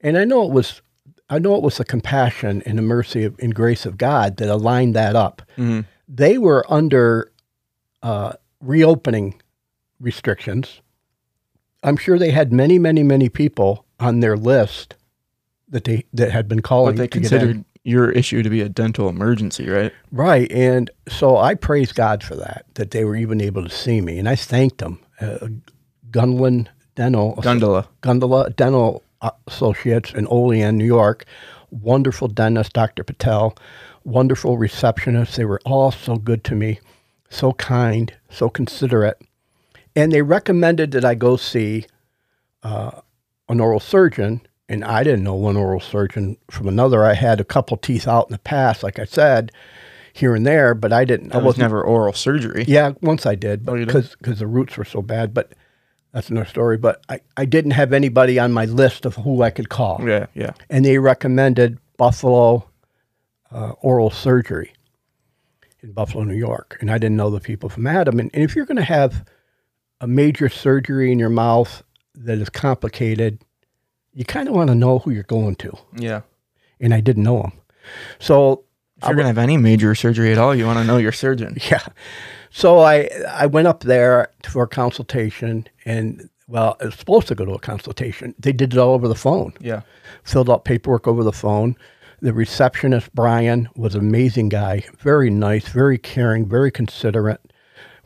and 0.00 0.16
I 0.18 0.24
know 0.24 0.44
it 0.44 0.52
was, 0.52 0.82
I 1.30 1.38
know 1.38 1.56
it 1.56 1.62
was 1.62 1.78
the 1.78 1.84
compassion 1.84 2.62
and 2.66 2.76
the 2.78 2.82
mercy 2.82 3.24
of, 3.24 3.34
and 3.40 3.54
grace 3.54 3.84
of 3.86 3.96
God 3.98 4.36
that 4.36 4.48
aligned 4.48 4.94
that 4.94 5.16
up. 5.16 5.42
Mm-hmm. 5.56 5.80
They 6.06 6.36
were 6.38 6.64
under 6.68 7.32
uh, 8.02 8.34
reopening 8.60 9.40
restrictions. 9.98 10.82
I'm 11.82 11.96
sure 11.96 12.18
they 12.18 12.30
had 12.30 12.52
many, 12.52 12.78
many, 12.78 13.02
many 13.02 13.28
people 13.28 13.85
on 13.98 14.20
their 14.20 14.36
list 14.36 14.94
that 15.68 15.84
they 15.84 16.04
that 16.12 16.30
had 16.30 16.48
been 16.48 16.62
calling. 16.62 16.96
But 16.96 16.98
they 16.98 17.08
to 17.08 17.20
get 17.20 17.32
in. 17.32 17.38
considered 17.38 17.64
your 17.84 18.10
issue 18.10 18.42
to 18.42 18.50
be 18.50 18.60
a 18.60 18.68
dental 18.68 19.08
emergency, 19.08 19.68
right? 19.68 19.92
right, 20.10 20.50
and 20.50 20.90
so 21.08 21.36
I 21.36 21.54
praise 21.54 21.92
God 21.92 22.24
for 22.24 22.34
that 22.34 22.66
that 22.74 22.90
they 22.90 23.04
were 23.04 23.16
even 23.16 23.40
able 23.40 23.62
to 23.62 23.70
see 23.70 24.00
me, 24.00 24.18
and 24.18 24.28
I 24.28 24.36
thanked 24.36 24.78
them. 24.78 24.98
Uh, 25.20 25.48
Gunlin 26.10 26.66
Dental 26.94 27.34
Gondola. 27.42 27.88
Gondola 28.00 28.50
Dental 28.50 29.02
Associates 29.46 30.12
in 30.12 30.26
Olean, 30.28 30.76
New 30.76 30.84
York. 30.84 31.24
Wonderful 31.70 32.28
dentist, 32.28 32.72
Dr. 32.72 33.04
Patel. 33.04 33.56
Wonderful 34.04 34.56
receptionist. 34.56 35.36
They 35.36 35.44
were 35.44 35.60
all 35.64 35.90
so 35.90 36.16
good 36.16 36.44
to 36.44 36.54
me, 36.54 36.80
so 37.28 37.52
kind, 37.52 38.12
so 38.30 38.48
considerate. 38.48 39.20
And 39.94 40.12
they 40.12 40.22
recommended 40.22 40.92
that 40.92 41.04
I 41.04 41.14
go 41.14 41.36
see 41.36 41.86
uh, 42.62 43.00
an 43.48 43.60
oral 43.60 43.80
surgeon. 43.80 44.40
And 44.68 44.84
I 44.84 45.04
didn't 45.04 45.22
know 45.22 45.34
one 45.34 45.56
oral 45.56 45.78
surgeon 45.80 46.36
from 46.50 46.66
another. 46.66 47.04
I 47.04 47.14
had 47.14 47.40
a 47.40 47.44
couple 47.44 47.76
teeth 47.76 48.08
out 48.08 48.26
in 48.28 48.32
the 48.32 48.38
past, 48.40 48.82
like 48.82 48.98
I 48.98 49.04
said, 49.04 49.52
here 50.12 50.34
and 50.34 50.44
there, 50.44 50.74
but 50.74 50.92
I 50.92 51.04
didn't. 51.04 51.30
I 51.32 51.34
That 51.34 51.44
was 51.44 51.44
wasn't 51.54 51.62
never 51.62 51.82
oral 51.82 52.12
surgery. 52.12 52.64
yeah, 52.66 52.92
once 53.00 53.26
I 53.26 53.36
did, 53.36 53.64
but 53.64 53.76
Oh, 53.78 53.84
because 53.86 54.16
because 54.16 54.40
the 54.40 54.46
roots 54.48 54.76
were 54.76 54.84
so 54.84 55.02
bad. 55.02 55.32
But 55.32 55.52
that's 56.12 56.30
another 56.30 56.46
story. 56.48 56.78
But 56.78 57.00
I, 57.08 57.20
I 57.36 57.44
didn't 57.44 57.72
have 57.72 57.92
anybody 57.92 58.40
on 58.40 58.52
my 58.52 58.64
list 58.64 59.06
of 59.06 59.14
who 59.16 59.42
I 59.42 59.50
could 59.50 59.68
call, 59.68 60.00
Yeah, 60.04 60.26
yeah. 60.34 60.50
and 60.68 60.84
they 60.84 60.98
recommended 60.98 61.78
Buffalo 61.96 62.68
uh, 63.52 63.72
Oral 63.82 64.10
Surgery 64.10 64.72
in 65.80 65.92
Buffalo, 65.92 66.24
New 66.24 66.34
York, 66.34 66.76
and 66.80 66.90
I 66.90 66.98
didn't 66.98 67.16
know 67.16 67.30
the 67.30 67.38
people 67.38 67.68
from 67.68 67.86
Adam. 67.86 68.18
And, 68.18 68.30
and 68.34 68.42
if 68.42 68.56
you're 68.56 68.66
going 68.66 68.76
to 68.78 68.82
have 68.82 69.24
a 70.00 70.08
major 70.08 70.48
surgery 70.48 71.12
in 71.12 71.20
your 71.20 71.28
mouth 71.30 71.84
that 72.16 72.38
is 72.38 72.48
complicated, 72.50 73.38
you 74.12 74.24
kind 74.24 74.48
of 74.48 74.54
want 74.54 74.68
to 74.68 74.74
know 74.74 74.98
who 75.00 75.10
you're 75.10 75.22
going 75.24 75.56
to, 75.56 75.72
Yeah. 75.96 76.22
and 76.80 76.94
I 76.94 77.00
didn't 77.00 77.22
know 77.22 77.42
him. 77.42 77.52
So 78.18 78.64
If 78.98 79.06
you're 79.08 79.14
gonna 79.16 79.28
have 79.28 79.38
any 79.38 79.56
major 79.58 79.94
surgery 79.94 80.32
at 80.32 80.38
all, 80.38 80.54
you 80.54 80.64
want 80.66 80.78
to 80.78 80.84
know 80.84 80.96
your 80.96 81.12
surgeon. 81.12 81.56
Yeah. 81.70 81.84
So 82.50 82.78
I 82.80 83.10
I 83.30 83.46
went 83.46 83.68
up 83.68 83.80
there 83.84 84.30
for 84.48 84.62
a 84.64 84.68
consultation 84.68 85.66
and 85.84 86.28
well, 86.48 86.76
I 86.80 86.86
was 86.86 86.94
supposed 86.94 87.26
to 87.28 87.34
go 87.34 87.44
to 87.44 87.52
a 87.54 87.58
consultation. 87.58 88.34
They 88.38 88.52
did 88.52 88.72
it 88.72 88.78
all 88.78 88.94
over 88.94 89.08
the 89.08 89.14
phone. 89.16 89.52
Yeah. 89.60 89.82
Filled 90.24 90.48
out 90.48 90.64
paperwork 90.64 91.06
over 91.08 91.22
the 91.24 91.32
phone. 91.32 91.76
The 92.22 92.32
receptionist 92.32 93.14
Brian 93.14 93.68
was 93.76 93.94
an 93.94 94.00
amazing 94.00 94.48
guy, 94.48 94.84
very 94.98 95.28
nice, 95.28 95.68
very 95.68 95.98
caring, 95.98 96.48
very 96.48 96.70
considerate. 96.70 97.40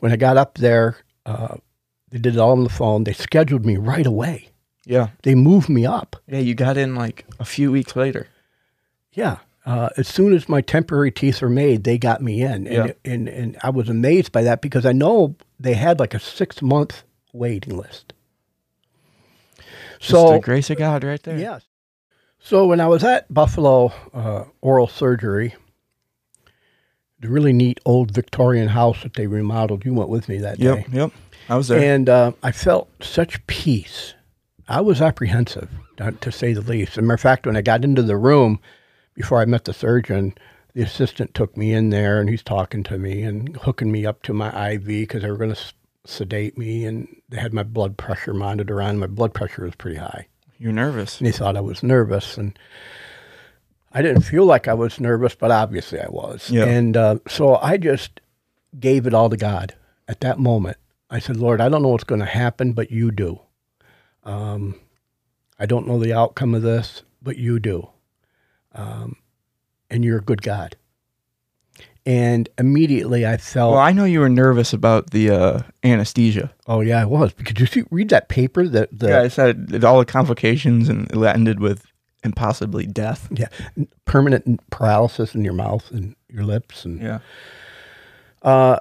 When 0.00 0.10
I 0.10 0.16
got 0.16 0.36
up 0.36 0.56
there, 0.58 0.96
uh, 1.26 1.56
they 2.10 2.18
did 2.18 2.34
it 2.34 2.38
all 2.38 2.52
on 2.52 2.64
the 2.64 2.70
phone. 2.70 3.04
They 3.04 3.12
scheduled 3.12 3.64
me 3.64 3.76
right 3.76 4.06
away. 4.06 4.48
Yeah. 4.86 5.08
They 5.22 5.34
moved 5.34 5.68
me 5.68 5.86
up. 5.86 6.16
Yeah. 6.26 6.38
You 6.38 6.54
got 6.54 6.76
in 6.76 6.94
like 6.94 7.24
a 7.38 7.44
few 7.44 7.70
weeks 7.70 7.94
later. 7.96 8.28
Yeah. 9.12 9.38
Uh, 9.66 9.90
as 9.96 10.08
soon 10.08 10.32
as 10.32 10.48
my 10.48 10.60
temporary 10.62 11.10
teeth 11.12 11.42
were 11.42 11.50
made, 11.50 11.84
they 11.84 11.98
got 11.98 12.22
me 12.22 12.42
in. 12.42 12.66
And, 12.66 12.68
Yeah. 12.68 12.92
and, 13.04 13.28
and 13.28 13.58
I 13.62 13.70
was 13.70 13.88
amazed 13.88 14.32
by 14.32 14.42
that 14.42 14.62
because 14.62 14.86
I 14.86 14.92
know 14.92 15.36
they 15.60 15.74
had 15.74 16.00
like 16.00 16.14
a 16.14 16.18
six 16.20 16.62
month 16.62 17.02
waiting 17.32 17.76
list. 17.76 18.12
Just 19.98 20.12
the 20.12 20.16
So, 20.16 20.40
grace 20.40 20.70
of 20.70 20.78
God, 20.78 21.04
right 21.04 21.22
there. 21.22 21.38
yes. 21.38 21.62
So 22.42 22.66
when 22.66 22.80
I 22.80 22.86
was 22.86 23.04
at 23.04 23.32
Buffalo 23.32 23.92
uh, 24.14 24.44
Oral 24.62 24.88
Surgery, 24.88 25.54
the 27.20 27.28
really 27.28 27.52
neat 27.52 27.80
old 27.84 28.10
Victorian 28.12 28.68
house 28.68 29.02
that 29.02 29.14
they 29.14 29.26
remodeled, 29.26 29.84
you 29.84 29.92
went 29.94 30.08
with 30.08 30.28
me 30.28 30.38
that 30.38 30.58
Yep. 30.58 30.74
day. 30.76 30.80
Yep. 30.88 30.92
Yep. 30.94 31.12
I 31.48 31.56
was 31.56 31.68
there. 31.68 31.78
And 31.94 32.08
uh, 32.08 32.32
I 32.42 32.52
felt 32.52 32.88
such 33.02 33.44
peace. 33.46 34.14
I 34.68 34.80
was 34.80 35.00
apprehensive, 35.02 35.68
to 36.20 36.30
say 36.32 36.52
the 36.52 36.60
least. 36.60 36.92
As 36.92 36.98
a 36.98 37.02
matter 37.02 37.14
of 37.14 37.20
fact, 37.20 37.46
when 37.46 37.56
I 37.56 37.62
got 37.62 37.84
into 37.84 38.02
the 38.02 38.16
room 38.16 38.60
before 39.14 39.40
I 39.40 39.44
met 39.44 39.64
the 39.64 39.72
surgeon, 39.74 40.34
the 40.74 40.82
assistant 40.82 41.34
took 41.34 41.56
me 41.56 41.72
in 41.74 41.90
there 41.90 42.20
and 42.20 42.30
he's 42.30 42.42
talking 42.44 42.84
to 42.84 42.96
me 42.98 43.22
and 43.22 43.56
hooking 43.56 43.90
me 43.90 44.06
up 44.06 44.22
to 44.22 44.32
my 44.32 44.70
IV 44.74 44.84
because 44.86 45.22
they 45.22 45.30
were 45.30 45.36
going 45.36 45.52
to 45.54 45.60
sedate 46.06 46.56
me 46.56 46.84
and 46.84 47.08
they 47.28 47.38
had 47.38 47.52
my 47.52 47.64
blood 47.64 47.96
pressure 47.96 48.32
monitor 48.32 48.80
on. 48.80 48.98
My 48.98 49.08
blood 49.08 49.34
pressure 49.34 49.64
was 49.64 49.74
pretty 49.74 49.98
high. 49.98 50.28
You're 50.58 50.72
nervous. 50.72 51.18
And 51.18 51.26
he 51.26 51.32
thought 51.32 51.56
I 51.56 51.60
was 51.60 51.82
nervous. 51.82 52.36
And 52.38 52.56
I 53.92 54.02
didn't 54.02 54.22
feel 54.22 54.44
like 54.44 54.68
I 54.68 54.74
was 54.74 55.00
nervous, 55.00 55.34
but 55.34 55.50
obviously 55.50 56.00
I 56.00 56.08
was. 56.08 56.50
Yeah. 56.50 56.64
And 56.64 56.96
uh, 56.96 57.18
so 57.26 57.56
I 57.56 57.76
just 57.76 58.20
gave 58.78 59.06
it 59.06 59.14
all 59.14 59.28
to 59.30 59.36
God 59.36 59.74
at 60.06 60.20
that 60.20 60.38
moment. 60.38 60.76
I 61.10 61.18
said, 61.18 61.36
Lord, 61.36 61.60
I 61.60 61.68
don't 61.68 61.82
know 61.82 61.88
what's 61.88 62.04
going 62.04 62.20
to 62.20 62.26
happen, 62.26 62.72
but 62.72 62.90
you 62.92 63.10
do. 63.10 63.40
Um, 64.22 64.78
I 65.58 65.66
don't 65.66 65.88
know 65.88 65.98
the 65.98 66.12
outcome 66.12 66.54
of 66.54 66.62
this, 66.62 67.02
but 67.20 67.36
you 67.36 67.58
do. 67.58 67.88
Um, 68.74 69.16
and 69.90 70.04
you're 70.04 70.18
a 70.18 70.22
good 70.22 70.42
God. 70.42 70.76
And 72.06 72.48
immediately 72.58 73.26
I 73.26 73.36
felt, 73.36 73.72
Well, 73.72 73.80
I 73.80 73.92
know 73.92 74.04
you 74.04 74.20
were 74.20 74.28
nervous 74.28 74.72
about 74.72 75.10
the 75.10 75.30
uh, 75.30 75.60
anesthesia. 75.84 76.52
oh 76.66 76.80
yeah, 76.80 77.02
I 77.02 77.04
was. 77.04 77.32
Because 77.32 77.60
you 77.60 77.66
see, 77.66 77.82
read 77.90 78.08
that 78.08 78.28
paper 78.28 78.66
that 78.68 78.88
the 78.96 79.08
yeah, 79.08 79.20
I 79.22 79.28
said 79.28 79.84
all 79.84 79.98
the 79.98 80.06
complications 80.06 80.88
and 80.88 81.10
it 81.10 81.22
ended 81.22 81.60
with 81.60 81.84
impossibly 82.22 82.86
death. 82.86 83.28
yeah, 83.32 83.48
permanent 84.04 84.60
paralysis 84.70 85.34
in 85.34 85.44
your 85.44 85.54
mouth 85.54 85.90
and 85.90 86.14
your 86.28 86.44
lips, 86.44 86.84
and 86.84 87.00
Yeah. 87.00 87.18
Uh, 88.42 88.78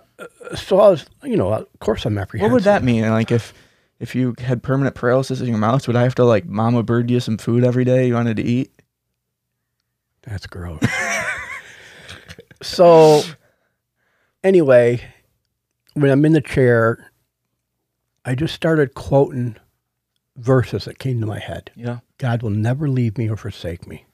so 0.55 0.79
I 0.79 0.89
was, 0.89 1.05
you 1.23 1.35
know, 1.35 1.51
of 1.51 1.67
course 1.79 2.05
I'm 2.05 2.17
apprehensive. 2.17 2.49
What 2.49 2.55
would 2.55 2.63
that 2.63 2.83
mean? 2.83 3.09
Like 3.09 3.29
if 3.31 3.53
if 3.99 4.15
you 4.15 4.33
had 4.39 4.63
permanent 4.63 4.95
paralysis 4.95 5.41
in 5.41 5.47
your 5.47 5.57
mouth, 5.57 5.85
would 5.87 5.95
I 5.95 6.03
have 6.03 6.15
to 6.15 6.23
like 6.23 6.45
mama 6.45 6.83
bird 6.83 7.11
you 7.11 7.19
some 7.19 7.37
food 7.37 7.63
every 7.63 7.83
day 7.83 8.07
you 8.07 8.13
wanted 8.13 8.37
to 8.37 8.43
eat? 8.43 8.71
That's 10.23 10.47
gross. 10.47 10.81
so, 12.61 13.21
anyway, 14.43 15.01
when 15.93 16.11
I'm 16.11 16.23
in 16.25 16.33
the 16.33 16.41
chair, 16.41 17.11
I 18.25 18.35
just 18.35 18.53
started 18.53 18.93
quoting 18.93 19.57
verses 20.39 20.85
that 20.85 20.99
came 20.99 21.19
to 21.21 21.27
my 21.27 21.39
head. 21.39 21.71
Yeah. 21.75 21.99
God 22.17 22.41
will 22.41 22.49
never 22.49 22.87
leave 22.89 23.17
me 23.17 23.29
or 23.29 23.37
forsake 23.37 23.87
me. 23.87 24.05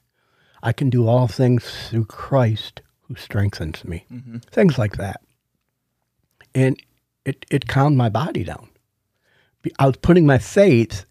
I 0.62 0.72
can 0.72 0.90
do 0.90 1.06
all 1.06 1.28
things 1.28 1.88
through 1.90 2.06
Christ 2.06 2.80
who 3.02 3.14
strengthens 3.14 3.84
me. 3.84 4.06
Things 4.50 4.78
like 4.78 4.96
that. 4.96 5.20
And 6.54 6.76
it, 7.24 7.44
it 7.50 7.68
calmed 7.68 7.96
my 7.96 8.08
body 8.08 8.44
down. 8.44 8.68
I 9.78 9.86
was 9.86 9.96
putting 9.96 10.26
my 10.26 10.38
faith 10.38 11.04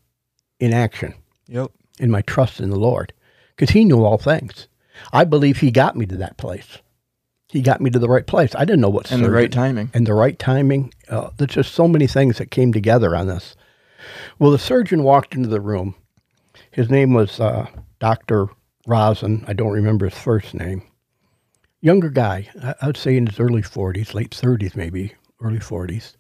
in 0.60 0.74
action 0.74 1.14
Yep. 1.48 1.72
in 2.00 2.10
my 2.10 2.22
trust 2.22 2.60
in 2.62 2.70
the 2.70 2.80
Lord 2.80 3.14
because 3.50 3.72
He 3.72 3.84
knew 3.86 4.04
all 4.04 4.18
things. 4.18 4.68
I 5.12 5.26
believe 5.26 5.58
He 5.60 5.72
got 5.72 5.96
me 5.98 6.06
to 6.06 6.16
that 6.18 6.38
place. 6.38 6.78
He 7.50 7.62
got 7.62 7.82
me 7.82 7.90
to 7.90 8.00
the 8.00 8.10
right 8.10 8.26
place. 8.26 8.56
I 8.56 8.66
didn't 8.66 8.82
know 8.82 8.90
what 8.90 9.12
And 9.12 9.24
the 9.24 9.30
right 9.32 9.52
timing. 9.52 9.90
and 9.94 10.08
the 10.08 10.14
right 10.14 10.38
timing. 10.40 10.94
Uh, 11.10 11.30
there's 11.38 11.52
just 11.52 11.74
so 11.74 11.88
many 11.88 12.08
things 12.08 12.38
that 12.38 12.50
came 12.52 12.72
together 12.74 13.16
on 13.16 13.28
this. 13.28 13.56
Well, 14.40 14.52
the 14.52 14.60
surgeon 14.60 15.04
walked 15.04 15.36
into 15.36 15.50
the 15.50 15.62
room. 15.62 15.96
His 16.72 16.90
name 16.90 17.14
was 17.14 17.40
uh, 17.40 17.68
Dr. 18.00 18.48
Rosin. 18.88 19.44
I 19.48 19.54
don't 19.54 19.72
remember 19.74 20.08
his 20.10 20.18
first 20.18 20.54
name. 20.54 20.84
Younger 21.82 22.10
guy, 22.10 22.50
I, 22.62 22.76
I 22.82 22.88
would 22.88 22.98
say 22.98 23.16
in 23.18 23.28
his 23.28 23.40
early 23.40 23.62
40s, 23.62 24.14
late 24.14 24.32
30s, 24.32 24.76
maybe 24.76 25.14
early 25.42 25.60
40s. 25.60 26.16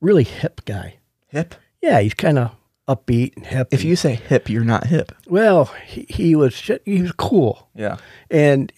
Really 0.00 0.24
hip 0.24 0.62
guy. 0.64 0.96
Hip. 1.28 1.54
Yeah, 1.82 2.00
he's 2.00 2.14
kind 2.14 2.38
of 2.38 2.52
upbeat 2.88 3.36
and 3.36 3.46
hip. 3.46 3.68
If 3.70 3.84
you 3.84 3.96
say 3.96 4.14
hip, 4.14 4.48
you're 4.48 4.64
not 4.64 4.86
hip. 4.86 5.12
well, 5.26 5.66
he, 5.86 6.06
he 6.08 6.34
was 6.34 6.58
he 6.84 7.02
was 7.02 7.12
cool, 7.12 7.68
Yeah. 7.74 7.96
and 8.30 8.72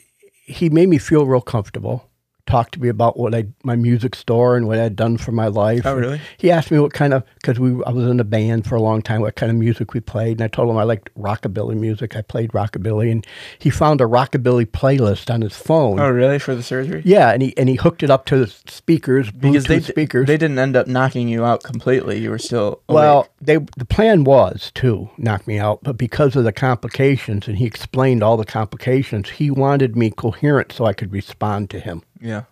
he 0.45 0.69
made 0.71 0.89
me 0.89 0.99
feel 0.99 1.27
real 1.27 1.41
comfortable. 1.41 2.09
Talked 2.47 2.75
to 2.75 2.81
me 2.81 2.89
about 2.89 3.19
what 3.19 3.35
I 3.35 3.47
my 3.65 3.75
music 3.75 4.15
store 4.15 4.57
and 4.57 4.69
what 4.69 4.79
I'd 4.79 4.95
done 4.95 5.17
for 5.19 5.33
my 5.33 5.49
life. 5.49 5.83
Oh, 5.85 5.95
really? 5.97 6.21
He 6.39 6.51
asked 6.53 6.71
me 6.71 6.79
what 6.79 6.93
kind 6.93 7.13
of 7.13 7.25
because 7.35 7.59
we 7.59 7.83
I 7.85 7.91
was 7.91 8.07
in 8.07 8.21
a 8.21 8.25
band 8.25 8.67
for 8.67 8.77
a 8.77 8.81
long 8.81 9.03
time. 9.03 9.21
What 9.21 9.35
kind 9.35 9.51
of 9.51 9.57
music 9.59 9.95
we 9.95 9.99
played, 10.01 10.39
and 10.39 10.43
I 10.43 10.47
told 10.49 10.71
him 10.71 10.77
I 10.77 10.85
liked 10.85 11.13
rockabilly 11.19 11.77
music. 11.77 12.15
I 12.15 12.23
played 12.23 12.53
rockabilly, 12.53 13.11
and 13.11 13.27
he 13.59 13.69
found 13.69 14.01
a 14.01 14.05
rockabilly 14.05 14.65
playlist 14.67 15.29
on 15.33 15.41
his 15.43 15.57
phone. 15.57 15.99
Oh, 15.99 16.09
really? 16.09 16.39
For 16.39 16.55
the 16.55 16.63
surgery? 16.63 17.03
Yeah, 17.05 17.31
and 17.33 17.43
he 17.43 17.57
and 17.59 17.69
he 17.69 17.75
hooked 17.75 18.05
it 18.05 18.11
up 18.11 18.27
to 18.27 18.37
the 18.39 18.47
speakers, 18.47 19.33
Because 19.33 19.65
they 19.65 19.81
speakers. 19.81 20.29
they 20.29 20.37
didn't 20.37 20.61
end 20.61 20.77
up 20.77 20.87
knocking 20.87 21.27
you 21.27 21.45
out 21.45 21.65
completely. 21.65 22.19
You 22.21 22.31
were 22.31 22.39
still 22.39 22.81
Well, 22.89 23.27
they 23.41 23.57
the 23.77 23.85
plan 23.85 24.23
was 24.23 24.71
to 24.77 25.11
knock 25.19 25.49
me 25.49 25.59
out, 25.59 25.81
but 25.83 25.97
because 25.99 26.37
of 26.37 26.45
the 26.45 26.53
complications, 26.53 27.49
and 27.49 27.59
he 27.59 27.67
explained 27.67 28.23
all 28.23 28.37
the 28.37 28.45
complications, 28.45 29.31
he 29.31 29.51
wanted 29.51 29.97
me 29.97 30.13
coherent 30.13 30.71
so 30.71 30.85
I 30.85 30.93
could 30.93 31.13
respond 31.13 31.71
to 31.71 31.81
him 31.81 32.03
yeah. 32.27 32.45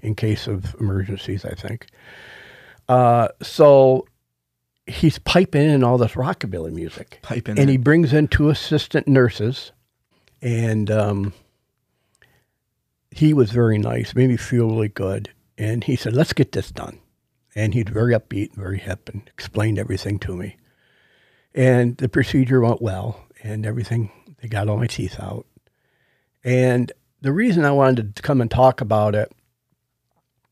in 0.00 0.14
case 0.14 0.46
of 0.46 0.74
emergencies. 0.80 1.44
I 1.44 1.54
think. 1.54 1.86
Uh, 2.88 3.28
so 3.40 4.06
he's 4.86 5.18
piping 5.20 5.68
in 5.68 5.84
all 5.84 5.98
this 5.98 6.12
rockabilly 6.12 6.72
music, 6.72 7.20
Piping. 7.22 7.58
and 7.58 7.70
he 7.70 7.76
brings 7.76 8.12
in 8.12 8.28
two 8.28 8.50
assistant 8.50 9.08
nurses, 9.08 9.72
and 10.40 10.90
um, 10.90 11.32
he 13.10 13.32
was 13.32 13.50
very 13.50 13.78
nice, 13.78 14.14
made 14.14 14.28
me 14.28 14.36
feel 14.36 14.68
really 14.68 14.88
good, 14.88 15.30
and 15.56 15.84
he 15.84 15.96
said, 15.96 16.14
"Let's 16.14 16.32
get 16.32 16.52
this 16.52 16.70
done." 16.70 16.98
And 17.54 17.74
he's 17.74 17.84
very 17.84 18.14
upbeat, 18.14 18.54
very 18.54 18.78
hip, 18.78 19.10
and 19.10 19.22
explained 19.28 19.78
everything 19.78 20.18
to 20.20 20.34
me. 20.34 20.56
And 21.54 21.98
the 21.98 22.08
procedure 22.08 22.62
went 22.62 22.80
well, 22.80 23.26
and 23.42 23.66
everything. 23.66 24.10
They 24.40 24.48
got 24.48 24.68
all 24.68 24.78
my 24.78 24.86
teeth 24.86 25.20
out, 25.20 25.46
and 26.42 26.90
the 27.22 27.32
reason 27.32 27.64
I 27.64 27.70
wanted 27.70 28.14
to 28.16 28.22
come 28.22 28.40
and 28.40 28.50
talk 28.50 28.80
about 28.80 29.14
it, 29.14 29.32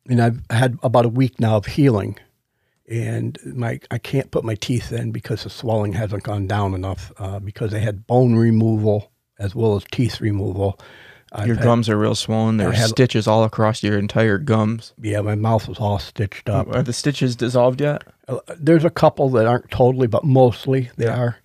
and 0.08 0.20
I've 0.22 0.40
had 0.50 0.78
about 0.82 1.04
a 1.04 1.10
week 1.10 1.38
now 1.40 1.56
of 1.56 1.66
healing, 1.66 2.18
and 2.88 3.38
my 3.44 3.80
I 3.90 3.98
can't 3.98 4.30
put 4.30 4.44
my 4.44 4.54
teeth 4.54 4.92
in 4.92 5.12
because 5.12 5.44
the 5.44 5.50
swelling 5.50 5.92
hasn't 5.92 6.22
gone 6.22 6.46
down 6.46 6.74
enough 6.74 7.12
uh, 7.18 7.38
because 7.38 7.70
they 7.70 7.80
had 7.80 8.06
bone 8.06 8.34
removal 8.36 9.10
as 9.38 9.54
well 9.54 9.76
as 9.76 9.84
teeth 9.90 10.20
removal. 10.20 10.78
I've 11.32 11.46
your 11.46 11.56
had- 11.56 11.64
gums 11.64 11.88
are 11.88 11.96
real 11.96 12.16
swollen. 12.16 12.56
There 12.56 12.68
I 12.68 12.70
are 12.72 12.74
had- 12.74 12.88
stitches 12.88 13.28
all 13.28 13.44
across 13.44 13.82
your 13.82 13.98
entire 13.98 14.38
gums. 14.38 14.92
Yeah, 15.00 15.20
my 15.20 15.36
mouth 15.36 15.68
was 15.68 15.78
all 15.78 15.98
stitched 16.00 16.48
up. 16.48 16.66
Are 16.74 16.82
the 16.82 16.92
stitches 16.92 17.36
dissolved 17.36 17.80
yet? 17.80 18.02
Uh, 18.26 18.38
There's 18.58 18.84
a 18.84 18.90
couple 18.90 19.28
that 19.30 19.46
aren't 19.46 19.70
totally, 19.70 20.08
but 20.08 20.24
mostly 20.24 20.90
they 20.96 21.04
Yeah. 21.06 21.18
are. 21.18 21.36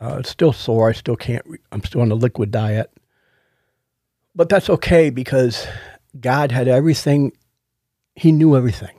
Uh, 0.00 0.16
it's 0.20 0.28
still 0.30 0.52
sore. 0.52 0.90
I 0.90 0.92
still 0.92 1.16
can't. 1.16 1.44
Re- 1.46 1.58
I'm 1.72 1.82
still 1.82 2.02
on 2.02 2.12
a 2.12 2.14
liquid 2.14 2.50
diet, 2.50 2.90
but 4.38 4.48
that's 4.48 4.70
okay 4.70 5.10
because 5.10 5.66
God 6.20 6.52
had 6.52 6.68
everything. 6.68 7.32
He 8.14 8.30
knew 8.30 8.56
everything. 8.56 8.96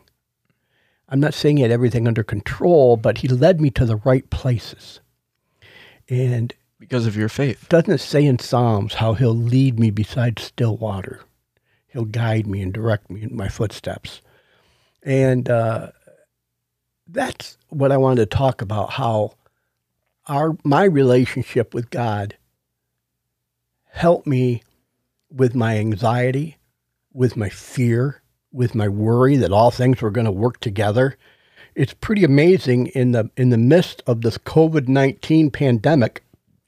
I'm 1.08 1.22
not 1.22 1.34
saying 1.34 1.56
he 1.56 1.64
had 1.64 1.72
everything 1.72 2.10
under 2.10 2.24
control, 2.24 2.98
but 2.98 3.20
he 3.20 3.30
led 3.30 3.62
me 3.62 3.70
to 3.72 3.86
the 3.86 3.96
right 3.96 4.30
places. 4.30 5.00
And 6.10 6.54
Because 6.78 7.08
of 7.08 7.16
your 7.16 7.30
faith. 7.30 7.70
doesn't 7.70 7.94
it 7.94 8.00
say 8.00 8.26
in 8.26 8.38
Psalms 8.40 8.96
how 8.96 9.14
he'll 9.14 9.34
lead 9.34 9.80
me 9.80 9.92
beside 9.92 10.40
still 10.40 10.76
water? 10.76 11.22
He'll 11.88 12.04
guide 12.04 12.46
me 12.46 12.62
and 12.62 12.74
direct 12.74 13.10
me 13.10 13.24
in 13.24 13.34
my 13.34 13.48
footsteps. 13.48 14.22
And 15.04 15.50
uh, 15.50 15.92
that's 17.08 17.58
what 17.70 17.94
I 17.94 17.98
wanted 17.98 18.30
to 18.30 18.38
talk 18.38 18.62
about 18.62 18.90
how 18.92 19.36
our 20.28 20.58
my 20.66 20.84
relationship 20.84 21.74
with 21.74 21.90
God 21.92 22.36
helped 23.86 24.28
me 24.28 24.64
with 25.32 25.56
my 25.56 25.78
anxiety, 25.78 26.58
with 27.14 27.38
my 27.38 27.50
fear, 27.50 28.22
with 28.52 28.76
my 28.76 28.88
worry 28.88 29.38
that 29.38 29.52
all 29.52 29.72
things 29.72 30.02
were 30.02 30.12
going 30.12 30.26
to 30.26 30.32
work 30.32 30.60
together. 30.60 31.18
It's 31.76 31.94
pretty 31.94 32.24
amazing 32.24 32.88
in 32.88 33.12
the 33.12 33.30
in 33.38 33.50
the 33.50 33.58
midst 33.58 34.02
of 34.08 34.22
this 34.22 34.38
COVID-19 34.38 35.54
pandemic 35.54 36.24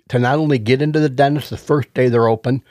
to 0.10 0.20
not 0.20 0.38
only 0.38 0.60
get 0.60 0.82
into 0.82 1.00
the 1.00 1.10
dentist 1.10 1.50
the 1.50 1.58
first 1.58 1.94
day 1.94 2.10
they're 2.10 2.28
open, 2.28 2.64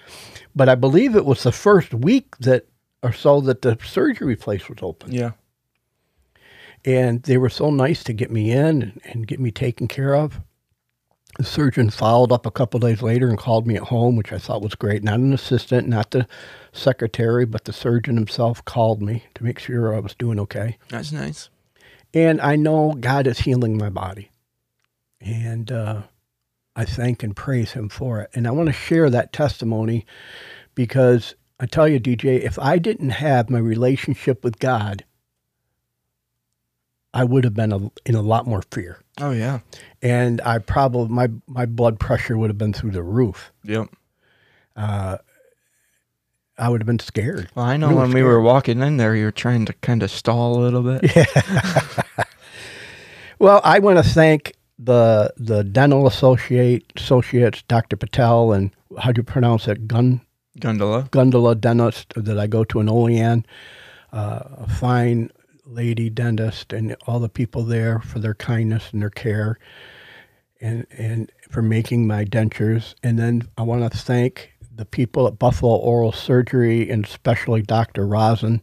but 0.55 0.69
I 0.69 0.75
believe 0.75 1.17
it 1.17 1.27
was 1.27 1.43
the 1.43 1.53
first 1.53 1.93
week 1.93 2.37
that 2.39 2.67
or 3.03 3.13
so 3.13 3.41
that 3.41 3.63
the 3.63 3.79
surgery 3.85 4.37
place 4.37 4.69
was 4.69 4.79
open. 4.83 5.13
Yeah. 5.13 5.33
And 6.85 7.23
they 7.23 7.37
were 7.37 7.51
so 7.51 7.71
nice 7.71 8.05
to 8.05 8.13
get 8.13 8.31
me 8.31 8.51
in 8.51 8.83
and, 8.83 9.01
and 9.05 9.27
get 9.27 9.41
me 9.41 9.51
taken 9.51 9.89
care 9.89 10.15
of. 10.15 10.41
The 11.41 11.47
surgeon 11.47 11.89
followed 11.89 12.33
up 12.33 12.45
a 12.45 12.51
couple 12.51 12.81
days 12.81 13.01
later 13.01 13.27
and 13.31 13.39
called 13.39 13.67
me 13.67 13.75
at 13.75 13.85
home, 13.85 14.15
which 14.15 14.31
I 14.31 14.37
thought 14.37 14.61
was 14.61 14.75
great. 14.75 15.03
Not 15.03 15.21
an 15.21 15.33
assistant, 15.33 15.89
not 15.89 16.11
the 16.11 16.27
secretary, 16.71 17.47
but 17.47 17.65
the 17.65 17.73
surgeon 17.73 18.17
himself 18.17 18.63
called 18.67 19.01
me 19.01 19.25
to 19.37 19.45
make 19.45 19.59
sure 19.59 19.97
I 19.97 20.01
was 20.01 20.15
doing 20.15 20.39
okay. 20.39 20.77
That's 20.91 21.13
nice. 21.13 21.49
And 22.13 22.43
I 22.43 22.57
know 22.57 22.93
God 22.93 23.27
is 23.27 23.39
healing 23.39 23.79
my 23.79 23.89
body. 23.89 24.31
And 25.19 25.73
uh, 25.73 26.03
I 26.77 26.85
thank 26.85 27.23
and 27.23 27.35
praise 27.35 27.73
Him 27.73 27.89
for 27.89 28.21
it. 28.21 28.29
And 28.35 28.47
I 28.47 28.51
want 28.51 28.67
to 28.67 28.75
share 28.75 29.09
that 29.09 29.33
testimony 29.33 30.05
because 30.75 31.37
I 31.59 31.65
tell 31.65 31.89
you, 31.89 31.99
DJ, 31.99 32.39
if 32.43 32.59
I 32.59 32.77
didn't 32.77 33.11
have 33.13 33.49
my 33.49 33.61
relationship 33.61 34.45
with 34.45 34.59
God, 34.59 35.07
I 37.15 37.25
would 37.25 37.45
have 37.45 37.55
been 37.55 37.73
a, 37.73 37.91
in 38.05 38.15
a 38.15 38.21
lot 38.21 38.47
more 38.47 38.63
fear. 38.71 39.01
Oh 39.21 39.31
yeah. 39.33 39.61
and 40.03 40.41
I 40.43 40.59
probably 40.59 41.09
my 41.09 41.29
my 41.47 41.67
blood 41.67 41.99
pressure 42.01 42.37
would 42.39 42.51
have 42.51 42.59
been 42.59 42.73
through 42.73 42.93
the 42.93 43.03
roof. 43.03 43.53
Yep. 43.65 43.89
I 46.59 46.69
would 46.69 46.81
have 46.83 46.87
been 46.87 46.99
scared. 46.99 47.49
Well, 47.55 47.65
I 47.65 47.77
know 47.79 47.89
Real 47.89 47.99
when 47.99 48.13
we 48.13 48.23
were 48.23 48.41
walking 48.41 48.81
in 48.83 48.99
there, 48.99 49.17
you 49.17 49.25
were 49.25 49.33
trying 49.33 49.65
to 49.67 49.73
kind 49.75 50.03
of 50.03 50.11
stall 50.11 50.59
a 50.59 50.61
little 50.61 50.83
bit. 50.83 51.15
Yeah. 51.17 52.03
Well, 53.39 53.63
I 53.65 53.79
want 53.79 53.97
to 53.97 54.03
thank 54.05 54.53
the 54.79 55.33
the 55.39 55.65
dental 55.65 56.07
associate 56.07 56.93
associates, 56.95 57.63
Dr. 57.69 57.97
Patel, 57.97 58.53
and 58.53 58.71
how 58.99 59.13
do 59.13 59.21
you 59.21 59.23
pronounce 59.23 59.67
it? 59.67 59.89
Gun 59.89 60.21
Gondola. 60.59 61.05
Gundula 61.11 61.59
dentist 61.59 62.13
that 62.17 62.39
I 62.39 62.47
go 62.47 62.65
to 62.65 62.81
in 62.81 62.89
Olean, 62.91 63.47
uh, 64.13 64.41
a 64.59 64.69
fine 64.69 65.31
lady 65.71 66.11
dentist, 66.11 66.73
and 66.73 66.97
all 67.07 67.19
the 67.19 67.29
people 67.29 67.63
there 67.63 68.01
for 68.01 68.19
their 68.19 68.35
kindness 68.35 68.91
and 68.93 69.03
their 69.03 69.11
care, 69.11 69.59
and 70.61 70.87
and 70.91 71.31
for 71.51 71.63
making 71.63 72.07
my 72.07 72.25
dentures. 72.25 72.95
And 73.03 73.19
then 73.19 73.49
I 73.57 73.63
want 73.63 73.91
to 73.91 73.99
thank 73.99 74.53
the 74.75 74.85
people 74.85 75.27
at 75.27 75.39
Buffalo 75.39 75.77
Oral 75.77 76.13
Surgery, 76.13 76.91
and 76.91 77.05
especially 77.05 77.63
Dr. 77.63 78.07
Rosen, 78.07 78.63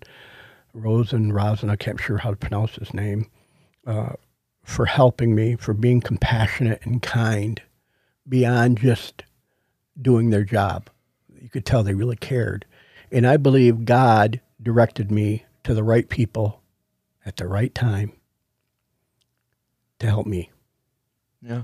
Rosen 0.74 1.34
Rosen. 1.34 1.70
I 1.70 1.76
can't 1.76 2.00
sure 2.00 2.18
how 2.18 2.32
to 2.32 2.36
pronounce 2.38 2.76
his 2.76 2.94
name, 2.94 3.30
uh, 3.86 4.14
for 4.64 4.86
helping 4.86 5.36
me, 5.36 5.56
for 5.56 5.74
being 5.74 6.02
compassionate 6.02 6.86
and 6.86 7.02
kind, 7.02 7.62
beyond 8.28 8.80
just 8.80 9.24
doing 10.02 10.30
their 10.30 10.44
job 10.44 10.90
you 11.48 11.52
could 11.52 11.66
tell 11.66 11.82
they 11.82 11.94
really 11.94 12.18
cared. 12.18 12.66
And 13.10 13.26
I 13.26 13.38
believe 13.38 13.86
God 13.86 14.42
directed 14.62 15.12
me 15.12 15.46
to 15.64 15.74
the 15.74 15.84
right 15.84 16.10
people 16.10 16.62
at 17.28 17.36
the 17.36 17.48
right 17.48 17.76
time 17.76 18.14
to 20.00 20.08
help 20.08 20.26
me. 20.26 20.50
Yeah. 21.42 21.64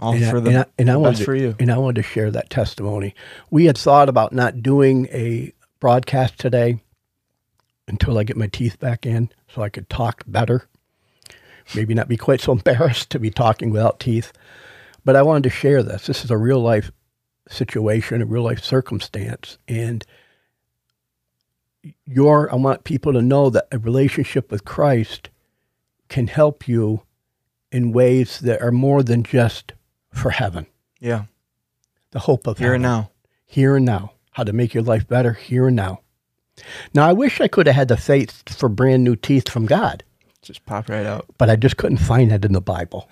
All 0.00 0.14
and, 0.14 0.24
for 0.24 0.38
I, 0.38 0.40
the 0.40 0.50
and, 0.50 0.58
I, 0.58 0.64
and 0.78 0.90
I 0.90 0.96
wanted 0.96 1.18
to, 1.18 1.24
for 1.24 1.34
you. 1.34 1.54
And 1.60 1.70
I 1.70 1.76
wanted 1.76 1.96
to 1.96 2.08
share 2.08 2.30
that 2.30 2.48
testimony. 2.48 3.14
We 3.50 3.66
had 3.66 3.76
thought 3.76 4.08
about 4.08 4.32
not 4.32 4.62
doing 4.62 5.06
a 5.12 5.52
broadcast 5.80 6.38
today 6.38 6.80
until 7.86 8.16
I 8.16 8.24
get 8.24 8.38
my 8.38 8.46
teeth 8.46 8.80
back 8.80 9.04
in 9.04 9.30
so 9.48 9.62
I 9.62 9.68
could 9.68 9.90
talk 9.90 10.24
better. 10.26 10.66
Maybe 11.74 11.92
not 11.92 12.08
be 12.08 12.16
quite 12.16 12.40
so 12.40 12.52
embarrassed 12.52 13.10
to 13.10 13.18
be 13.18 13.30
talking 13.30 13.70
without 13.70 14.00
teeth. 14.00 14.32
But 15.04 15.14
I 15.14 15.22
wanted 15.22 15.42
to 15.44 15.50
share 15.50 15.82
this. 15.82 16.06
This 16.06 16.24
is 16.24 16.30
a 16.30 16.38
real 16.38 16.60
life 16.60 16.90
situation, 17.48 18.22
a 18.22 18.26
real 18.26 18.44
life 18.44 18.64
circumstance. 18.64 19.58
And 19.68 20.06
your 22.06 22.52
I 22.52 22.56
want 22.56 22.84
people 22.84 23.12
to 23.12 23.22
know 23.22 23.50
that 23.50 23.68
a 23.72 23.78
relationship 23.78 24.50
with 24.50 24.64
Christ 24.64 25.28
can 26.08 26.26
help 26.26 26.68
you 26.68 27.02
in 27.70 27.92
ways 27.92 28.40
that 28.40 28.60
are 28.60 28.72
more 28.72 29.02
than 29.02 29.22
just 29.22 29.72
for 30.12 30.30
heaven. 30.30 30.66
Yeah. 31.00 31.24
The 32.10 32.20
hope 32.20 32.46
of 32.46 32.58
Here 32.58 32.68
heaven 32.72 32.84
and 32.84 32.92
now. 33.04 33.10
here 33.46 33.76
and 33.76 33.86
now, 33.86 34.12
how 34.32 34.44
to 34.44 34.52
make 34.52 34.74
your 34.74 34.82
life 34.82 35.08
better 35.08 35.32
here 35.32 35.68
and 35.68 35.76
now. 35.76 36.00
Now, 36.94 37.08
I 37.08 37.14
wish 37.14 37.40
I 37.40 37.48
could 37.48 37.66
have 37.66 37.74
had 37.76 37.88
the 37.88 37.96
faith 37.96 38.42
for 38.54 38.68
brand 38.68 39.02
new 39.02 39.16
teeth 39.16 39.48
from 39.48 39.64
God, 39.64 40.04
Just 40.42 40.64
pop 40.66 40.90
right 40.90 41.06
out. 41.06 41.24
but 41.38 41.48
I 41.48 41.56
just 41.56 41.78
couldn't 41.78 41.96
find 41.98 42.30
that 42.30 42.44
in 42.44 42.52
the 42.52 42.60
Bible. 42.60 43.08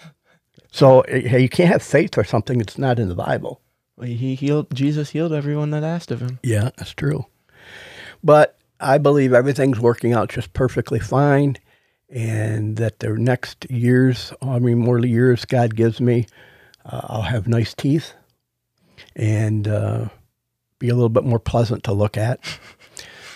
So 0.71 1.01
eh, 1.03 1.39
you 1.39 1.49
can't 1.49 1.71
have 1.73 1.83
faith 1.83 2.15
for 2.15 2.23
something 2.23 2.59
that's 2.59 2.77
not 2.79 2.99
in 2.99 3.09
the 3.09 3.15
Bible. 3.15 3.63
Well, 3.97 4.07
he 4.09 4.35
healed. 4.35 4.73
Jesus 4.75 5.11
healed 5.11 5.33
everyone 5.33 5.71
that 5.71 5.83
asked 5.83 6.11
of 6.11 6.21
him. 6.21 6.39
Yeah, 6.43 6.71
that's 6.77 6.93
true. 6.93 7.27
But 8.23 8.59
I 8.81 8.99
believe 8.99 9.33
everything's 9.33 9.79
working 9.81 10.13
out 10.13 10.31
just 10.31 10.53
perfectly 10.53 10.99
fine, 10.99 11.57
and 12.09 12.77
that 12.77 13.01
the 13.01 13.11
next 13.11 13.71
years, 13.71 14.33
how 14.43 14.59
many 14.59 14.75
more 14.75 14.99
years 14.99 15.45
God 15.45 15.77
gives 15.77 16.01
me, 16.01 16.27
uh, 16.85 17.03
I'll 17.05 17.23
have 17.23 17.47
nice 17.47 17.75
teeth 17.75 18.15
and 19.15 19.69
uh, 19.69 20.09
be 20.79 20.89
a 20.89 20.95
little 20.95 21.09
bit 21.09 21.25
more 21.25 21.39
pleasant 21.39 21.85
to 21.85 21.93
look 21.93 22.17
at. 22.17 22.41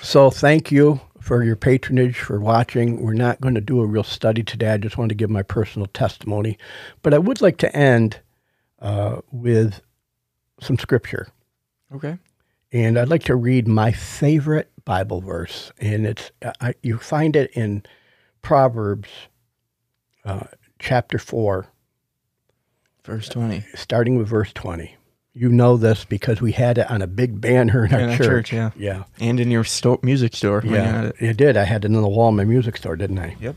So 0.03 0.31
thank 0.31 0.73
you 0.73 1.01
for 1.21 1.43
your 1.43 1.57
patronage, 1.57 2.19
for 2.19 2.39
watching. 2.41 3.03
We're 3.03 3.15
not 3.15 3.41
going 3.41 3.55
to 3.55 3.61
do 3.61 3.81
a 3.81 3.87
real 3.87 4.05
study 4.05 4.43
today. 4.43 4.73
I 4.73 4.77
just 4.77 4.99
want 4.99 5.09
to 5.09 5.15
give 5.15 5.31
my 5.31 5.43
personal 5.43 5.87
testimony. 5.87 6.59
But 7.03 7.15
I 7.15 7.19
would 7.19 7.41
like 7.41 7.57
to 7.59 7.75
end 7.75 8.21
uh, 8.81 9.21
with 9.33 9.81
some 10.61 10.79
scripture. 10.79 11.29
Okay. 11.95 12.19
And 12.73 12.99
I'd 12.99 13.09
like 13.09 13.25
to 13.25 13.37
read 13.37 13.69
my 13.69 13.93
favorite 13.93 14.71
Bible 14.85 15.21
verse. 15.21 15.73
And 15.79 16.07
it's 16.07 16.31
I, 16.61 16.75
you 16.83 16.99
find 16.99 17.37
it 17.37 17.51
in 17.53 17.85
Proverbs 18.43 19.09
uh, 20.25 20.45
chapter 20.79 21.19
4, 21.19 21.67
Verse 23.05 23.29
20. 23.29 23.65
starting 23.75 24.17
with 24.17 24.29
verse 24.29 24.53
20. 24.53 24.97
You 25.37 25.49
know 25.49 25.77
this 25.77 26.05
because 26.05 26.41
we 26.41 26.53
had 26.53 26.79
it 26.79 26.91
on 26.91 27.03
a 27.03 27.07
big 27.07 27.41
banner 27.41 27.85
in 27.85 27.93
our 27.93 28.01
In 28.01 28.11
our 28.11 28.17
church. 28.17 28.27
church, 28.27 28.53
yeah. 28.53 28.71
Yeah. 28.77 29.05
And 29.19 29.41
in 29.41 29.51
your 29.51 29.65
sto- 29.65 29.99
music 30.03 30.35
store. 30.35 30.63
Yeah, 30.65 31.07
it. 31.07 31.17
it 31.19 31.37
did. 31.37 31.57
I 31.57 31.65
had 31.65 31.85
it 31.85 31.89
on 31.95 32.01
the 32.03 32.09
wall 32.09 32.29
in 32.29 32.37
my 32.37 32.45
music 32.45 32.77
store, 32.77 32.95
didn't 32.97 33.19
I? 33.19 33.37
Yep. 33.41 33.57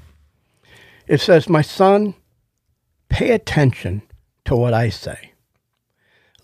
It 1.07 1.21
says, 1.21 1.47
My 1.47 1.61
son, 1.61 2.15
pay 3.09 3.31
attention 3.31 4.01
to 4.45 4.55
what 4.55 4.73
I 4.73 4.89
say. 4.89 5.33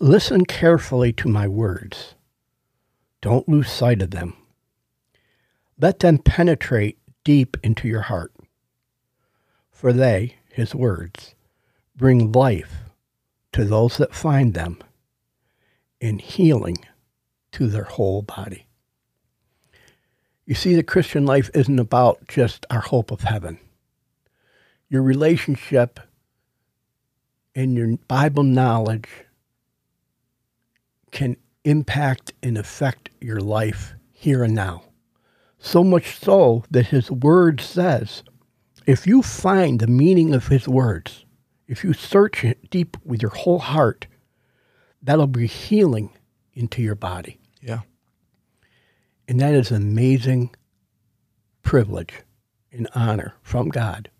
Listen 0.00 0.44
carefully 0.44 1.12
to 1.14 1.28
my 1.28 1.48
words. 1.48 2.14
Don't 3.20 3.48
lose 3.48 3.70
sight 3.70 4.02
of 4.02 4.10
them. 4.12 4.36
Let 5.84 5.98
them 5.98 6.16
penetrate 6.16 6.96
deep 7.24 7.58
into 7.62 7.88
your 7.88 8.00
heart. 8.00 8.32
For 9.70 9.92
they, 9.92 10.36
his 10.48 10.74
words, 10.74 11.34
bring 11.94 12.32
life 12.32 12.84
to 13.52 13.66
those 13.66 13.98
that 13.98 14.14
find 14.14 14.54
them 14.54 14.78
and 16.00 16.22
healing 16.22 16.78
to 17.52 17.66
their 17.66 17.84
whole 17.84 18.22
body. 18.22 18.66
You 20.46 20.54
see, 20.54 20.74
the 20.74 20.82
Christian 20.82 21.26
life 21.26 21.50
isn't 21.52 21.78
about 21.78 22.28
just 22.28 22.64
our 22.70 22.80
hope 22.80 23.10
of 23.10 23.20
heaven. 23.20 23.58
Your 24.88 25.02
relationship 25.02 26.00
and 27.54 27.76
your 27.76 27.98
Bible 28.08 28.42
knowledge 28.42 29.10
can 31.10 31.36
impact 31.62 32.32
and 32.42 32.56
affect 32.56 33.10
your 33.20 33.40
life 33.40 33.92
here 34.12 34.44
and 34.44 34.54
now. 34.54 34.84
So 35.64 35.82
much 35.82 36.20
so 36.20 36.62
that 36.70 36.88
his 36.88 37.10
word 37.10 37.58
says, 37.58 38.22
if 38.86 39.06
you 39.06 39.22
find 39.22 39.80
the 39.80 39.86
meaning 39.86 40.34
of 40.34 40.48
his 40.48 40.68
words, 40.68 41.24
if 41.66 41.82
you 41.82 41.94
search 41.94 42.44
it 42.44 42.68
deep 42.68 42.98
with 43.02 43.22
your 43.22 43.30
whole 43.30 43.60
heart, 43.60 44.06
that'll 45.02 45.26
be 45.26 45.46
healing 45.46 46.10
into 46.52 46.82
your 46.82 46.94
body. 46.94 47.40
Yeah. 47.62 47.80
And 49.26 49.40
that 49.40 49.54
is 49.54 49.70
an 49.70 49.78
amazing 49.78 50.54
privilege 51.62 52.12
and 52.70 52.86
honor 52.94 53.32
from 53.40 53.70
God. 53.70 54.10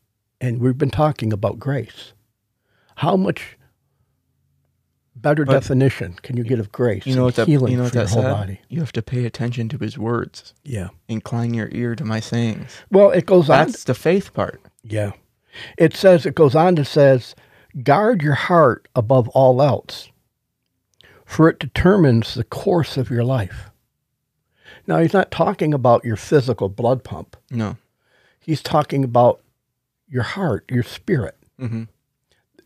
And 0.40 0.60
we've 0.60 0.78
been 0.78 0.90
talking 0.90 1.30
about 1.30 1.58
grace. 1.58 2.14
How 2.96 3.16
much 3.16 3.58
better 5.16 5.44
But- 5.44 5.52
definition 5.54 6.14
can 6.22 6.36
you 6.36 6.44
get 6.44 6.58
of 6.58 6.72
grace? 6.72 7.06
You 7.06 7.14
know 7.16 7.24
what 7.24 7.36
that 7.36 7.46
healing 7.46 7.72
you 7.72 7.78
know 7.78 7.84
what 7.84 7.92
that 7.92 8.10
whole 8.10 8.22
said? 8.22 8.32
body. 8.32 8.60
You 8.68 8.80
have 8.80 8.92
to 8.92 9.02
pay 9.02 9.24
attention 9.24 9.68
to 9.70 9.78
his 9.78 9.96
words. 9.96 10.54
Yeah. 10.64 10.88
Incline 11.08 11.54
your 11.54 11.68
ear 11.72 11.94
to 11.96 12.04
my 12.04 12.20
sayings. 12.20 12.70
Well, 12.90 13.10
it 13.10 13.26
goes 13.26 13.48
on. 13.48 13.66
That's 13.66 13.84
the 13.84 13.94
faith 13.94 14.34
part. 14.34 14.60
Yeah. 14.82 15.12
It 15.78 15.94
says, 15.94 16.26
it 16.26 16.34
goes 16.34 16.54
on 16.54 16.76
to 16.76 16.84
says, 16.84 17.34
guard 17.82 18.22
your 18.22 18.34
heart 18.34 18.88
above 18.96 19.28
all 19.28 19.62
else, 19.62 20.08
for 21.24 21.48
it 21.48 21.58
determines 21.58 22.34
the 22.34 22.44
course 22.44 22.96
of 22.96 23.08
your 23.10 23.24
life. 23.24 23.70
Now, 24.86 24.98
he's 24.98 25.14
not 25.14 25.30
talking 25.30 25.72
about 25.72 26.04
your 26.04 26.16
physical 26.16 26.68
blood 26.68 27.04
pump. 27.04 27.36
No. 27.50 27.76
He's 28.40 28.62
talking 28.62 29.04
about 29.04 29.40
your 30.08 30.24
heart, 30.24 30.64
your 30.70 30.82
spirit. 30.82 31.36
Mm-hmm. 31.58 31.84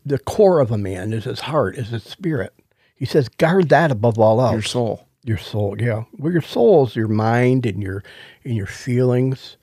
The 0.05 0.19
core 0.19 0.59
of 0.59 0.71
a 0.71 0.77
man 0.77 1.13
is 1.13 1.25
his 1.25 1.41
heart, 1.41 1.77
is 1.77 1.89
his 1.89 2.03
spirit. 2.03 2.53
He 2.95 3.05
says, 3.05 3.29
guard 3.29 3.69
that 3.69 3.91
above 3.91 4.17
all 4.19 4.41
else. 4.41 4.53
Your 4.53 4.61
soul. 4.61 5.05
Your 5.23 5.37
soul, 5.37 5.75
yeah. 5.79 6.05
Well, 6.17 6.31
your 6.31 6.41
soul 6.41 6.87
is 6.87 6.95
your 6.95 7.09
mind 7.09 7.65
and 7.65 7.83
your 7.83 8.03
and 8.45 8.55
your 8.55 8.65
feelings, 8.65 9.57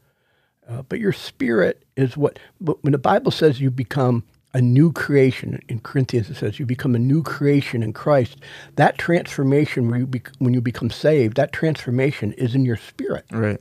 uh, 0.68 0.82
but 0.82 1.00
your 1.00 1.14
spirit 1.14 1.84
is 1.96 2.16
what. 2.16 2.38
But 2.60 2.84
when 2.84 2.92
the 2.92 2.98
Bible 2.98 3.30
says 3.30 3.60
you 3.60 3.70
become 3.70 4.22
a 4.52 4.60
new 4.60 4.92
creation 4.92 5.60
in 5.68 5.80
Corinthians, 5.80 6.28
it 6.28 6.36
says 6.36 6.58
you 6.58 6.66
become 6.66 6.94
a 6.94 6.98
new 6.98 7.22
creation 7.22 7.82
in 7.82 7.94
Christ. 7.94 8.36
That 8.76 8.98
transformation, 8.98 9.90
when 9.90 10.00
you 10.00 10.06
bec 10.06 10.30
when 10.38 10.52
you 10.52 10.60
become 10.60 10.90
saved, 10.90 11.36
that 11.36 11.52
transformation 11.52 12.32
is 12.34 12.54
in 12.54 12.66
your 12.66 12.76
spirit. 12.76 13.24
Right. 13.32 13.60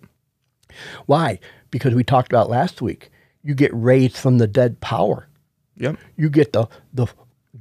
Why? 1.05 1.39
Because 1.71 1.95
we 1.95 2.03
talked 2.03 2.31
about 2.31 2.49
last 2.49 2.81
week. 2.81 3.09
You 3.41 3.55
get 3.55 3.71
raised 3.73 4.17
from 4.17 4.37
the 4.37 4.47
dead 4.47 4.81
power. 4.81 5.27
Yep. 5.77 5.97
You 6.15 6.29
get 6.29 6.53
the 6.53 6.67
the 6.93 7.07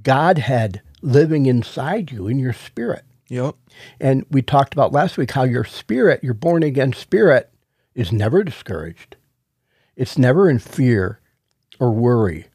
Godhead 0.03 0.83
living 1.03 1.47
inside 1.47 2.11
you 2.11 2.27
in 2.29 2.39
your 2.39 2.53
spirit. 2.53 3.05
Yep. 3.29 3.57
And 4.01 4.27
we 4.31 4.43
talked 4.43 4.75
about 4.75 4.93
last 4.93 5.17
week 5.17 5.33
how 5.33 5.45
your 5.45 5.65
spirit, 5.65 6.23
your 6.23 6.35
born 6.35 6.63
again 6.63 6.93
spirit, 6.93 7.51
is 7.95 8.13
never 8.13 8.45
discouraged. 8.45 9.17
It's 9.97 10.19
never 10.19 10.51
in 10.51 10.59
fear 10.59 11.21
or 11.81 11.91
worry 11.91 12.49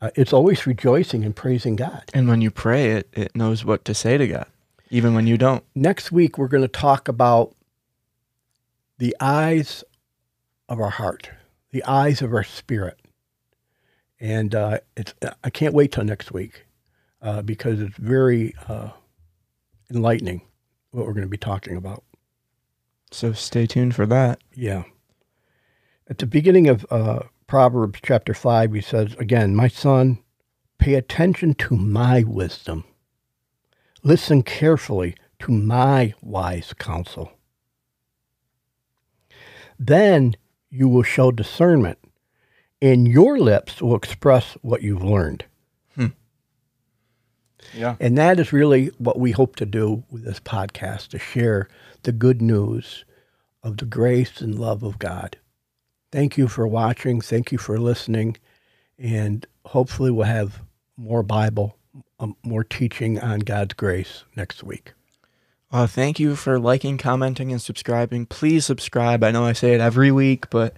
uh, 0.00 0.10
it's 0.14 0.32
always 0.32 0.66
rejoicing 0.66 1.24
and 1.24 1.34
praising 1.34 1.76
God. 1.76 2.04
And 2.14 2.28
when 2.28 2.40
you 2.40 2.50
pray, 2.50 2.92
it, 2.92 3.08
it 3.12 3.36
knows 3.36 3.64
what 3.64 3.84
to 3.86 3.94
say 3.94 4.16
to 4.16 4.26
God, 4.26 4.46
even 4.90 5.14
when 5.14 5.26
you 5.26 5.36
don't. 5.36 5.64
Next 5.74 6.12
week, 6.12 6.38
we're 6.38 6.48
going 6.48 6.62
to 6.62 6.68
talk 6.68 7.08
about 7.08 7.54
the 8.98 9.14
eyes 9.20 9.82
of 10.68 10.80
our 10.80 10.90
heart, 10.90 11.30
the 11.72 11.84
eyes 11.84 12.22
of 12.22 12.32
our 12.32 12.44
spirit. 12.44 13.00
And 14.20 14.54
uh, 14.54 14.78
it's, 14.96 15.14
I 15.44 15.50
can't 15.50 15.74
wait 15.74 15.92
till 15.92 16.04
next 16.04 16.32
week 16.32 16.66
uh, 17.22 17.42
because 17.42 17.80
it's 17.80 17.96
very 17.96 18.54
uh, 18.68 18.90
enlightening 19.90 20.42
what 20.90 21.06
we're 21.06 21.12
going 21.12 21.26
to 21.26 21.30
be 21.30 21.36
talking 21.36 21.76
about. 21.76 22.02
So 23.10 23.32
stay 23.32 23.66
tuned 23.66 23.94
for 23.94 24.06
that. 24.06 24.40
Yeah. 24.52 24.84
At 26.08 26.18
the 26.18 26.26
beginning 26.26 26.68
of 26.68 26.86
uh, 26.90 27.20
Proverbs 27.46 28.00
chapter 28.02 28.34
5, 28.34 28.72
he 28.72 28.80
says, 28.80 29.14
again, 29.18 29.54
My 29.54 29.68
son, 29.68 30.18
pay 30.78 30.94
attention 30.94 31.54
to 31.54 31.76
my 31.76 32.22
wisdom. 32.22 32.84
Listen 34.02 34.42
carefully 34.42 35.14
to 35.40 35.52
my 35.52 36.14
wise 36.20 36.72
counsel. 36.78 37.32
Then 39.78 40.36
you 40.70 40.88
will 40.88 41.02
show 41.02 41.30
discernment, 41.30 41.98
and 42.80 43.08
your 43.08 43.38
lips 43.38 43.82
will 43.82 43.96
express 43.96 44.56
what 44.62 44.82
you've 44.82 45.02
learned. 45.04 45.44
Yeah. 47.74 47.96
And 48.00 48.16
that 48.18 48.40
is 48.40 48.52
really 48.52 48.90
what 48.98 49.18
we 49.18 49.32
hope 49.32 49.56
to 49.56 49.66
do 49.66 50.04
with 50.10 50.24
this 50.24 50.40
podcast 50.40 51.08
to 51.08 51.18
share 51.18 51.68
the 52.02 52.12
good 52.12 52.40
news 52.40 53.04
of 53.62 53.76
the 53.76 53.84
grace 53.84 54.40
and 54.40 54.58
love 54.58 54.82
of 54.82 54.98
God. 54.98 55.36
Thank 56.10 56.38
you 56.38 56.48
for 56.48 56.66
watching. 56.66 57.20
Thank 57.20 57.52
you 57.52 57.58
for 57.58 57.78
listening. 57.78 58.36
And 58.98 59.46
hopefully, 59.66 60.10
we'll 60.10 60.26
have 60.26 60.62
more 60.96 61.22
Bible, 61.22 61.76
um, 62.18 62.36
more 62.42 62.64
teaching 62.64 63.20
on 63.20 63.40
God's 63.40 63.74
grace 63.74 64.24
next 64.34 64.64
week. 64.64 64.94
Uh, 65.70 65.86
thank 65.86 66.18
you 66.18 66.34
for 66.34 66.58
liking, 66.58 66.96
commenting, 66.96 67.52
and 67.52 67.60
subscribing. 67.60 68.24
Please 68.24 68.64
subscribe. 68.64 69.22
I 69.22 69.30
know 69.30 69.44
I 69.44 69.52
say 69.52 69.74
it 69.74 69.80
every 69.80 70.10
week, 70.10 70.48
but 70.48 70.74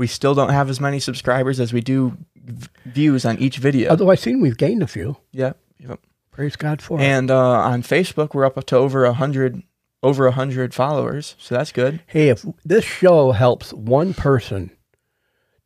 we 0.00 0.06
still 0.06 0.34
don't 0.34 0.48
have 0.48 0.70
as 0.70 0.80
many 0.80 0.98
subscribers 0.98 1.60
as 1.60 1.74
we 1.74 1.82
do 1.82 2.16
v- 2.34 2.68
views 2.86 3.26
on 3.26 3.36
each 3.36 3.58
video. 3.58 3.90
Although 3.90 4.10
I've 4.10 4.18
seen 4.18 4.40
we've 4.40 4.56
gained 4.56 4.82
a 4.82 4.86
few. 4.86 5.18
yeah. 5.30 5.52
Yep. 5.78 6.00
Praise 6.30 6.56
God 6.56 6.80
for 6.80 6.98
it. 6.98 7.02
And 7.02 7.30
uh, 7.30 7.36
on 7.38 7.82
Facebook, 7.82 8.32
we're 8.32 8.46
up 8.46 8.64
to 8.64 8.76
over 8.76 9.04
a 9.04 9.12
hundred, 9.12 9.62
over 10.02 10.26
a 10.26 10.30
hundred 10.32 10.72
followers. 10.72 11.36
So 11.38 11.54
that's 11.54 11.70
good. 11.70 12.00
Hey, 12.06 12.30
if 12.30 12.46
this 12.64 12.84
show 12.84 13.32
helps 13.32 13.74
one 13.74 14.14
person 14.14 14.70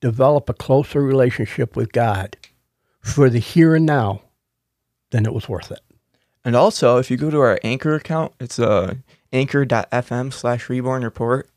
develop 0.00 0.48
a 0.48 0.54
closer 0.54 1.00
relationship 1.00 1.76
with 1.76 1.92
God 1.92 2.36
for 3.00 3.30
the 3.30 3.38
here 3.38 3.76
and 3.76 3.86
now, 3.86 4.22
then 5.12 5.26
it 5.26 5.32
was 5.32 5.48
worth 5.48 5.70
it. 5.70 5.80
And 6.44 6.56
also, 6.56 6.98
if 6.98 7.08
you 7.08 7.16
go 7.16 7.30
to 7.30 7.38
our 7.38 7.60
Anchor 7.62 7.94
account, 7.94 8.32
it's 8.40 8.58
uh, 8.58 8.94
anchor.fm 9.34 10.32
slash 10.32 10.68
reborn 10.68 11.04
report. 11.04 11.50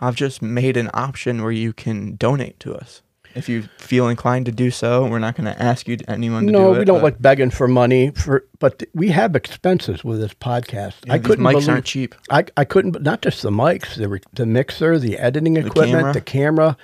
I've 0.00 0.14
just 0.16 0.40
made 0.40 0.76
an 0.76 0.90
option 0.94 1.42
where 1.42 1.52
you 1.52 1.72
can 1.72 2.16
donate 2.16 2.58
to 2.60 2.74
us. 2.74 3.02
If 3.34 3.48
you 3.48 3.62
feel 3.78 4.06
inclined 4.08 4.46
to 4.46 4.52
do 4.52 4.70
so, 4.70 5.08
we're 5.08 5.18
not 5.18 5.34
going 5.34 5.52
to 5.52 5.60
ask 5.60 5.88
you 5.88 5.98
anyone 6.06 6.46
to 6.46 6.52
no, 6.52 6.58
do 6.72 6.76
it. 6.76 6.78
we 6.78 6.84
don't 6.84 6.98
but- 6.98 7.04
like 7.04 7.20
begging 7.22 7.50
for 7.50 7.66
money 7.66 8.10
for, 8.12 8.46
but 8.60 8.78
th- 8.78 8.90
we 8.94 9.08
have 9.08 9.34
expenses 9.34 10.04
with 10.04 10.20
this 10.20 10.32
podcast. 10.34 10.94
Yeah, 11.04 11.14
I 11.14 11.18
these 11.18 11.26
couldn't 11.26 11.44
mics 11.44 11.52
believe, 11.52 11.68
aren't 11.68 11.84
cheap. 11.84 12.14
I, 12.30 12.44
I 12.56 12.64
couldn't, 12.64 12.92
but 12.92 13.02
not 13.02 13.22
just 13.22 13.42
the 13.42 13.50
mics, 13.50 13.96
the, 13.96 14.08
re- 14.08 14.20
the 14.34 14.46
mixer, 14.46 15.00
the 15.00 15.18
editing 15.18 15.56
equipment, 15.56 15.90
camera. 15.98 16.12
the 16.12 16.20
camera. 16.20 16.76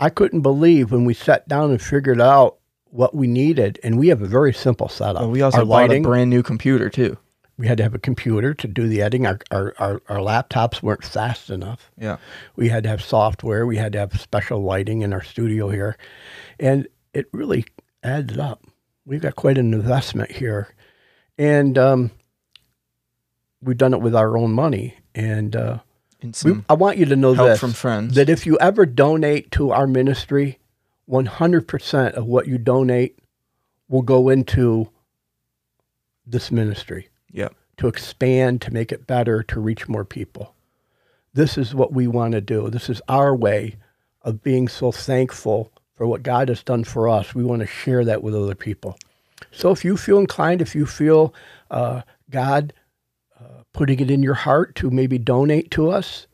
I 0.00 0.10
couldn't 0.10 0.40
believe 0.40 0.90
when 0.90 1.04
we 1.04 1.14
sat 1.14 1.46
down 1.46 1.70
and 1.70 1.80
figured 1.80 2.20
out 2.20 2.56
what 2.86 3.14
we 3.14 3.28
needed, 3.28 3.78
and 3.84 3.96
we 3.96 4.08
have 4.08 4.22
a 4.22 4.26
very 4.26 4.52
simple 4.52 4.88
setup. 4.88 5.22
Well, 5.22 5.30
we 5.30 5.40
also 5.40 5.58
Our 5.58 5.64
bought 5.64 5.70
lighting, 5.70 6.04
a 6.04 6.08
brand 6.08 6.30
new 6.30 6.42
computer 6.42 6.90
too. 6.90 7.16
We 7.58 7.66
had 7.66 7.76
to 7.78 7.82
have 7.82 7.94
a 7.94 7.98
computer 7.98 8.54
to 8.54 8.66
do 8.66 8.88
the 8.88 9.02
editing. 9.02 9.26
Our, 9.26 9.38
our, 9.50 9.74
our, 9.78 10.02
our 10.08 10.18
laptops 10.18 10.82
weren't 10.82 11.04
fast 11.04 11.50
enough. 11.50 11.90
Yeah. 11.98 12.16
We 12.56 12.68
had 12.68 12.82
to 12.84 12.88
have 12.88 13.02
software. 13.02 13.66
We 13.66 13.76
had 13.76 13.92
to 13.92 13.98
have 13.98 14.20
special 14.20 14.62
lighting 14.62 15.02
in 15.02 15.12
our 15.12 15.22
studio 15.22 15.68
here. 15.68 15.96
And 16.58 16.88
it 17.12 17.26
really 17.32 17.66
adds 18.02 18.38
up. 18.38 18.64
We've 19.04 19.20
got 19.20 19.36
quite 19.36 19.58
an 19.58 19.74
investment 19.74 20.30
here. 20.30 20.74
And 21.38 21.76
um, 21.76 22.10
we've 23.60 23.76
done 23.76 23.94
it 23.94 24.00
with 24.00 24.14
our 24.14 24.36
own 24.36 24.52
money. 24.52 24.96
And 25.14 25.54
uh, 25.54 25.78
And 26.22 26.40
we, 26.44 26.54
I 26.70 26.74
want 26.74 26.96
you 26.96 27.04
to 27.06 27.16
know 27.16 27.34
this, 27.34 27.60
from 27.60 27.72
friends. 27.72 28.14
that 28.14 28.30
if 28.30 28.46
you 28.46 28.58
ever 28.60 28.86
donate 28.86 29.50
to 29.52 29.72
our 29.72 29.86
ministry, 29.86 30.58
100% 31.08 32.12
of 32.12 32.24
what 32.26 32.46
you 32.46 32.58
donate 32.58 33.18
will 33.88 34.02
go 34.02 34.30
into 34.30 34.88
this 36.24 36.50
ministry 36.50 37.08
Yep. 37.32 37.54
to 37.78 37.88
expand, 37.88 38.60
to 38.62 38.72
make 38.72 38.92
it 38.92 39.06
better, 39.06 39.42
to 39.44 39.60
reach 39.60 39.88
more 39.88 40.04
people. 40.04 40.54
This 41.34 41.56
is 41.56 41.74
what 41.74 41.92
we 41.92 42.06
want 42.06 42.32
to 42.32 42.40
do. 42.40 42.68
This 42.68 42.90
is 42.90 43.00
our 43.08 43.34
way 43.34 43.76
of 44.22 44.42
being 44.42 44.68
so 44.68 44.92
thankful 44.92 45.72
for 45.94 46.06
what 46.06 46.22
God 46.22 46.48
has 46.48 46.62
done 46.62 46.84
for 46.84 47.08
us. 47.08 47.34
We 47.34 47.44
want 47.44 47.60
to 47.60 47.66
share 47.66 48.04
that 48.04 48.22
with 48.22 48.34
other 48.34 48.54
people. 48.54 48.98
So 49.50 49.70
if 49.70 49.84
you 49.84 49.96
feel 49.96 50.18
inclined, 50.18 50.60
if 50.60 50.74
you 50.74 50.86
feel 50.86 51.34
uh, 51.70 52.02
God 52.30 52.72
uh, 53.38 53.62
putting 53.72 54.00
it 54.00 54.10
in 54.10 54.22
your 54.22 54.34
heart 54.34 54.74
to 54.76 54.90
maybe 54.90 55.18
donate 55.18 55.70
to 55.72 55.90
us, 55.90 56.26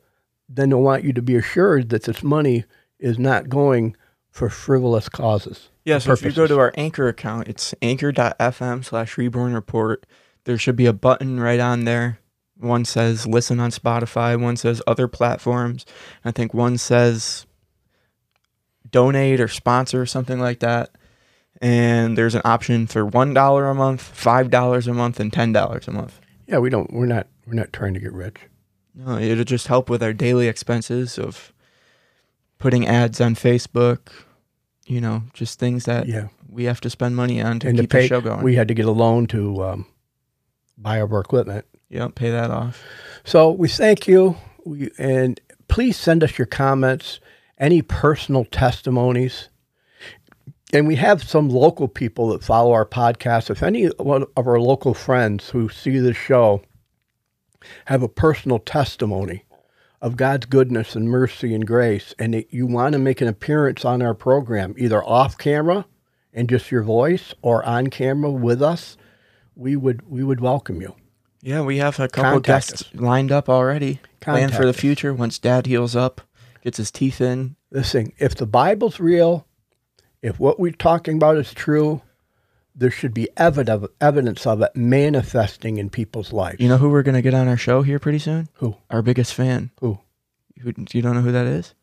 then 0.48 0.72
I 0.72 0.76
want 0.76 1.04
you 1.04 1.12
to 1.12 1.22
be 1.22 1.36
assured 1.36 1.90
that 1.90 2.04
this 2.04 2.22
money 2.22 2.64
is 2.98 3.18
not 3.18 3.48
going 3.48 3.96
for 4.30 4.48
frivolous 4.48 5.08
causes. 5.08 5.70
Yeah, 5.84 5.98
so 5.98 6.12
if 6.12 6.22
you 6.22 6.32
go 6.32 6.46
to 6.46 6.58
our 6.58 6.72
Anchor 6.76 7.08
account, 7.08 7.48
it's 7.48 7.74
anchor.fm 7.82 8.84
slash 8.84 9.16
reborn 9.18 9.54
report. 9.54 10.06
There 10.48 10.56
should 10.56 10.76
be 10.76 10.86
a 10.86 10.94
button 10.94 11.38
right 11.38 11.60
on 11.60 11.84
there. 11.84 12.20
One 12.56 12.86
says 12.86 13.26
listen 13.26 13.60
on 13.60 13.70
Spotify, 13.70 14.40
one 14.40 14.56
says 14.56 14.80
other 14.86 15.06
platforms. 15.06 15.84
I 16.24 16.30
think 16.30 16.54
one 16.54 16.78
says 16.78 17.44
donate 18.90 19.40
or 19.42 19.48
sponsor 19.48 20.00
or 20.00 20.06
something 20.06 20.40
like 20.40 20.60
that. 20.60 20.88
And 21.60 22.16
there's 22.16 22.34
an 22.34 22.40
option 22.46 22.86
for 22.86 23.04
$1 23.04 23.70
a 23.70 23.74
month, 23.74 24.00
$5 24.24 24.88
a 24.88 24.94
month, 24.94 25.20
and 25.20 25.30
$10 25.30 25.86
a 25.88 25.90
month. 25.90 26.18
Yeah, 26.46 26.58
we 26.60 26.70
don't. 26.70 26.90
We're 26.94 27.04
not. 27.04 27.26
We're 27.46 27.52
not 27.52 27.70
trying 27.74 27.92
to 27.92 28.00
get 28.00 28.14
rich. 28.14 28.36
No, 28.94 29.18
it'll 29.18 29.44
just 29.44 29.66
help 29.66 29.90
with 29.90 30.02
our 30.02 30.14
daily 30.14 30.48
expenses 30.48 31.18
of 31.18 31.52
putting 32.58 32.86
ads 32.86 33.20
on 33.20 33.34
Facebook, 33.34 34.08
you 34.86 35.02
know, 35.02 35.24
just 35.34 35.58
things 35.58 35.84
that 35.84 36.06
Yeah. 36.08 36.28
we 36.48 36.64
have 36.64 36.80
to 36.80 36.88
spend 36.88 37.16
money 37.16 37.42
on 37.42 37.58
to 37.60 37.68
and 37.68 37.76
to 37.76 37.82
keep 37.82 37.90
pay, 37.90 38.00
the 38.02 38.08
show 38.08 38.20
going. 38.22 38.42
we 38.42 38.54
had 38.54 38.68
to 38.68 38.74
get 38.74 38.86
a 38.86 38.90
loan 38.92 39.26
to 39.26 39.62
um, 39.62 39.86
buy 40.80 41.00
our 41.00 41.20
equipment. 41.20 41.66
Yep, 41.90 42.14
pay 42.14 42.30
that 42.30 42.50
off. 42.50 42.82
So 43.24 43.50
we 43.50 43.68
thank 43.68 44.06
you, 44.06 44.36
we, 44.64 44.90
and 44.98 45.40
please 45.68 45.96
send 45.96 46.22
us 46.22 46.38
your 46.38 46.46
comments, 46.46 47.20
any 47.58 47.82
personal 47.82 48.44
testimonies. 48.44 49.48
And 50.72 50.86
we 50.86 50.96
have 50.96 51.22
some 51.22 51.48
local 51.48 51.88
people 51.88 52.28
that 52.28 52.44
follow 52.44 52.72
our 52.72 52.84
podcast. 52.84 53.48
If 53.48 53.62
any 53.62 53.86
one 53.86 54.26
of 54.36 54.46
our 54.46 54.60
local 54.60 54.92
friends 54.92 55.48
who 55.48 55.70
see 55.70 55.98
this 55.98 56.16
show 56.16 56.62
have 57.86 58.02
a 58.02 58.08
personal 58.08 58.58
testimony 58.58 59.44
of 60.00 60.16
God's 60.16 60.46
goodness 60.46 60.94
and 60.94 61.08
mercy 61.08 61.54
and 61.54 61.66
grace, 61.66 62.14
and 62.18 62.34
that 62.34 62.52
you 62.52 62.66
want 62.66 62.92
to 62.92 62.98
make 62.98 63.20
an 63.20 63.28
appearance 63.28 63.84
on 63.84 64.00
our 64.02 64.14
program, 64.14 64.74
either 64.78 65.02
off 65.02 65.36
camera 65.38 65.86
and 66.32 66.48
just 66.48 66.70
your 66.70 66.82
voice, 66.82 67.34
or 67.42 67.64
on 67.64 67.88
camera 67.88 68.30
with 68.30 68.62
us, 68.62 68.96
we 69.58 69.76
would 69.76 70.08
we 70.08 70.24
would 70.24 70.40
welcome 70.40 70.80
you. 70.80 70.94
Yeah, 71.42 71.62
we 71.62 71.78
have 71.78 71.98
a 72.00 72.08
couple 72.08 72.40
Contact 72.40 72.46
guests 72.46 72.94
lined 72.94 73.30
up 73.30 73.48
already. 73.48 74.00
Plan 74.20 74.50
for 74.50 74.62
the 74.62 74.70
us. 74.70 74.76
future 74.80 75.12
once 75.12 75.38
Dad 75.38 75.66
heals 75.66 75.94
up, 75.94 76.22
gets 76.62 76.78
his 76.78 76.90
teeth 76.90 77.20
in. 77.20 77.56
Listen, 77.70 78.12
if 78.18 78.34
the 78.34 78.46
Bible's 78.46 78.98
real, 78.98 79.46
if 80.22 80.40
what 80.40 80.58
we're 80.58 80.72
talking 80.72 81.16
about 81.16 81.36
is 81.36 81.52
true, 81.52 82.02
there 82.74 82.90
should 82.90 83.12
be 83.12 83.28
evidence 83.36 83.86
evidence 84.00 84.46
of 84.46 84.62
it 84.62 84.74
manifesting 84.74 85.78
in 85.78 85.90
people's 85.90 86.32
lives. 86.32 86.60
You 86.60 86.68
know 86.68 86.78
who 86.78 86.88
we're 86.88 87.02
gonna 87.02 87.22
get 87.22 87.34
on 87.34 87.48
our 87.48 87.56
show 87.56 87.82
here 87.82 87.98
pretty 87.98 88.20
soon? 88.20 88.48
Who? 88.54 88.76
Our 88.90 89.02
biggest 89.02 89.34
fan. 89.34 89.70
Who? 89.80 89.98
Who 90.62 90.72
you 90.92 91.02
don't 91.02 91.14
know 91.14 91.22
who 91.22 91.32
that 91.32 91.46
is? 91.46 91.74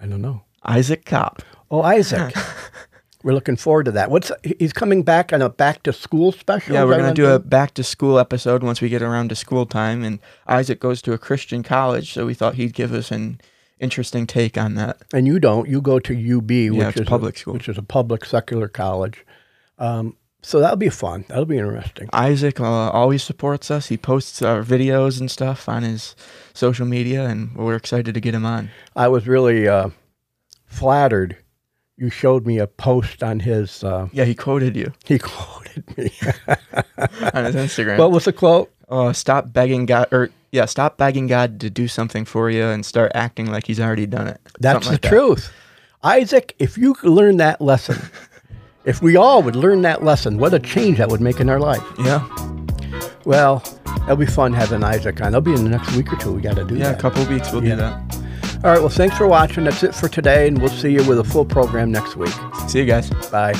I 0.00 0.06
don't 0.06 0.22
know. 0.22 0.42
Isaac 0.62 1.04
Kopp. 1.04 1.42
Oh, 1.70 1.82
Isaac. 1.82 2.34
We're 3.26 3.32
looking 3.32 3.56
forward 3.56 3.86
to 3.86 3.90
that. 3.90 4.08
What's 4.08 4.30
he's 4.60 4.72
coming 4.72 5.02
back 5.02 5.32
on 5.32 5.42
a 5.42 5.48
back 5.48 5.82
to 5.82 5.92
school 5.92 6.30
special? 6.30 6.74
Yeah, 6.74 6.84
we're 6.84 6.96
gonna 6.96 7.12
do 7.12 7.26
a 7.26 7.40
back 7.40 7.74
to 7.74 7.82
school 7.82 8.20
episode 8.20 8.62
once 8.62 8.80
we 8.80 8.88
get 8.88 9.02
around 9.02 9.30
to 9.30 9.34
school 9.34 9.66
time. 9.66 10.04
And 10.04 10.20
Isaac 10.46 10.78
goes 10.78 11.02
to 11.02 11.12
a 11.12 11.18
Christian 11.18 11.64
college, 11.64 12.12
so 12.12 12.24
we 12.24 12.34
thought 12.34 12.54
he'd 12.54 12.72
give 12.72 12.92
us 12.92 13.10
an 13.10 13.40
interesting 13.80 14.28
take 14.28 14.56
on 14.56 14.76
that. 14.76 14.98
And 15.12 15.26
you 15.26 15.40
don't. 15.40 15.68
You 15.68 15.80
go 15.80 15.98
to 15.98 16.12
UB, 16.14 16.70
which 16.78 16.96
is 16.98 17.08
public 17.08 17.34
a, 17.34 17.38
school. 17.40 17.54
which 17.54 17.68
is 17.68 17.76
a 17.76 17.82
public 17.82 18.24
secular 18.24 18.68
college. 18.68 19.26
Um, 19.76 20.16
so 20.42 20.60
that'll 20.60 20.76
be 20.76 20.88
fun. 20.88 21.24
That'll 21.26 21.46
be 21.46 21.58
interesting. 21.58 22.08
Isaac 22.12 22.60
uh, 22.60 22.90
always 22.90 23.24
supports 23.24 23.72
us. 23.72 23.86
He 23.86 23.96
posts 23.96 24.40
our 24.40 24.62
videos 24.62 25.18
and 25.18 25.28
stuff 25.28 25.68
on 25.68 25.82
his 25.82 26.14
social 26.54 26.86
media, 26.86 27.26
and 27.26 27.56
we're 27.56 27.74
excited 27.74 28.14
to 28.14 28.20
get 28.20 28.36
him 28.36 28.46
on. 28.46 28.70
I 28.94 29.08
was 29.08 29.26
really 29.26 29.66
uh, 29.66 29.88
flattered 30.64 31.38
you 31.96 32.10
showed 32.10 32.46
me 32.46 32.58
a 32.58 32.66
post 32.66 33.22
on 33.22 33.40
his. 33.40 33.82
Uh, 33.84 34.08
Yeah, 34.12 34.24
he 34.24 34.34
quoted 34.34 34.76
you 34.76 34.92
he 35.04 35.18
quoted 35.18 35.84
me. 35.96 36.12
on 37.32 37.44
his 37.44 37.54
Instagram. 37.56 37.98
what 37.98 38.10
was 38.10 38.24
the 38.24 38.32
quote? 38.32 38.70
uh, 38.88 39.12
stop 39.12 39.52
begging 39.52 39.84
God, 39.86 40.08
or 40.12 40.30
yeah, 40.52 40.64
stop 40.66 40.96
begging 40.96 41.26
God 41.26 41.58
to 41.60 41.68
do 41.70 41.88
something 41.88 42.24
for 42.24 42.50
you 42.50 42.64
and 42.64 42.86
start 42.86 43.10
acting 43.14 43.46
like 43.50 43.66
He's 43.66 43.80
already 43.80 44.06
done 44.06 44.28
it. 44.28 44.40
That's 44.60 44.86
Something 44.86 44.92
the 44.92 44.98
that. 45.00 45.08
truth. 45.08 45.52
Isaac, 46.04 46.54
if 46.60 46.78
you 46.78 46.94
could 46.94 47.10
learn 47.10 47.38
that 47.38 47.60
lesson, 47.60 47.98
if 48.84 49.02
we 49.02 49.16
all 49.16 49.42
would 49.42 49.56
learn 49.56 49.82
that 49.82 50.04
lesson, 50.04 50.38
what 50.38 50.54
a 50.54 50.60
change 50.60 50.98
that 50.98 51.08
would 51.08 51.20
make 51.20 51.40
in 51.40 51.50
our 51.50 51.58
life. 51.58 51.82
Yeah, 51.98 52.22
Well, 53.24 53.64
it'll 54.04 54.14
be 54.16 54.24
fun 54.26 54.52
having 54.52 54.84
Isaac 54.84 55.20
on. 55.20 55.28
It'll 55.28 55.40
be 55.40 55.52
in 55.54 55.64
the 55.64 55.70
next 55.70 55.96
week 55.96 56.12
or 56.12 56.16
two. 56.16 56.32
We 56.32 56.40
got 56.42 56.54
to 56.56 56.64
do 56.64 56.76
yeah, 56.76 56.90
a 56.90 56.92
that. 56.92 57.00
couple 57.00 57.24
weeks 57.26 57.50
we'll 57.52 57.64
Yeah. 57.64 57.74
do 57.74 57.80
that. 57.80 58.25
All 58.66 58.72
right. 58.72 58.80
Well, 58.80 58.88
thanks 58.88 59.16
for 59.16 59.28
watching. 59.28 59.62
That's 59.62 59.84
it 59.84 59.94
for 59.94 60.08
today, 60.08 60.48
and 60.48 60.58
we'll 60.60 60.70
see 60.70 60.90
you 60.90 61.04
with 61.04 61.20
a 61.20 61.24
full 61.24 61.44
program 61.44 61.92
next 61.92 62.16
week. 62.16 62.34
See 62.66 62.80
you 62.80 62.84
guys. 62.84 63.08
Bye. 63.30 63.54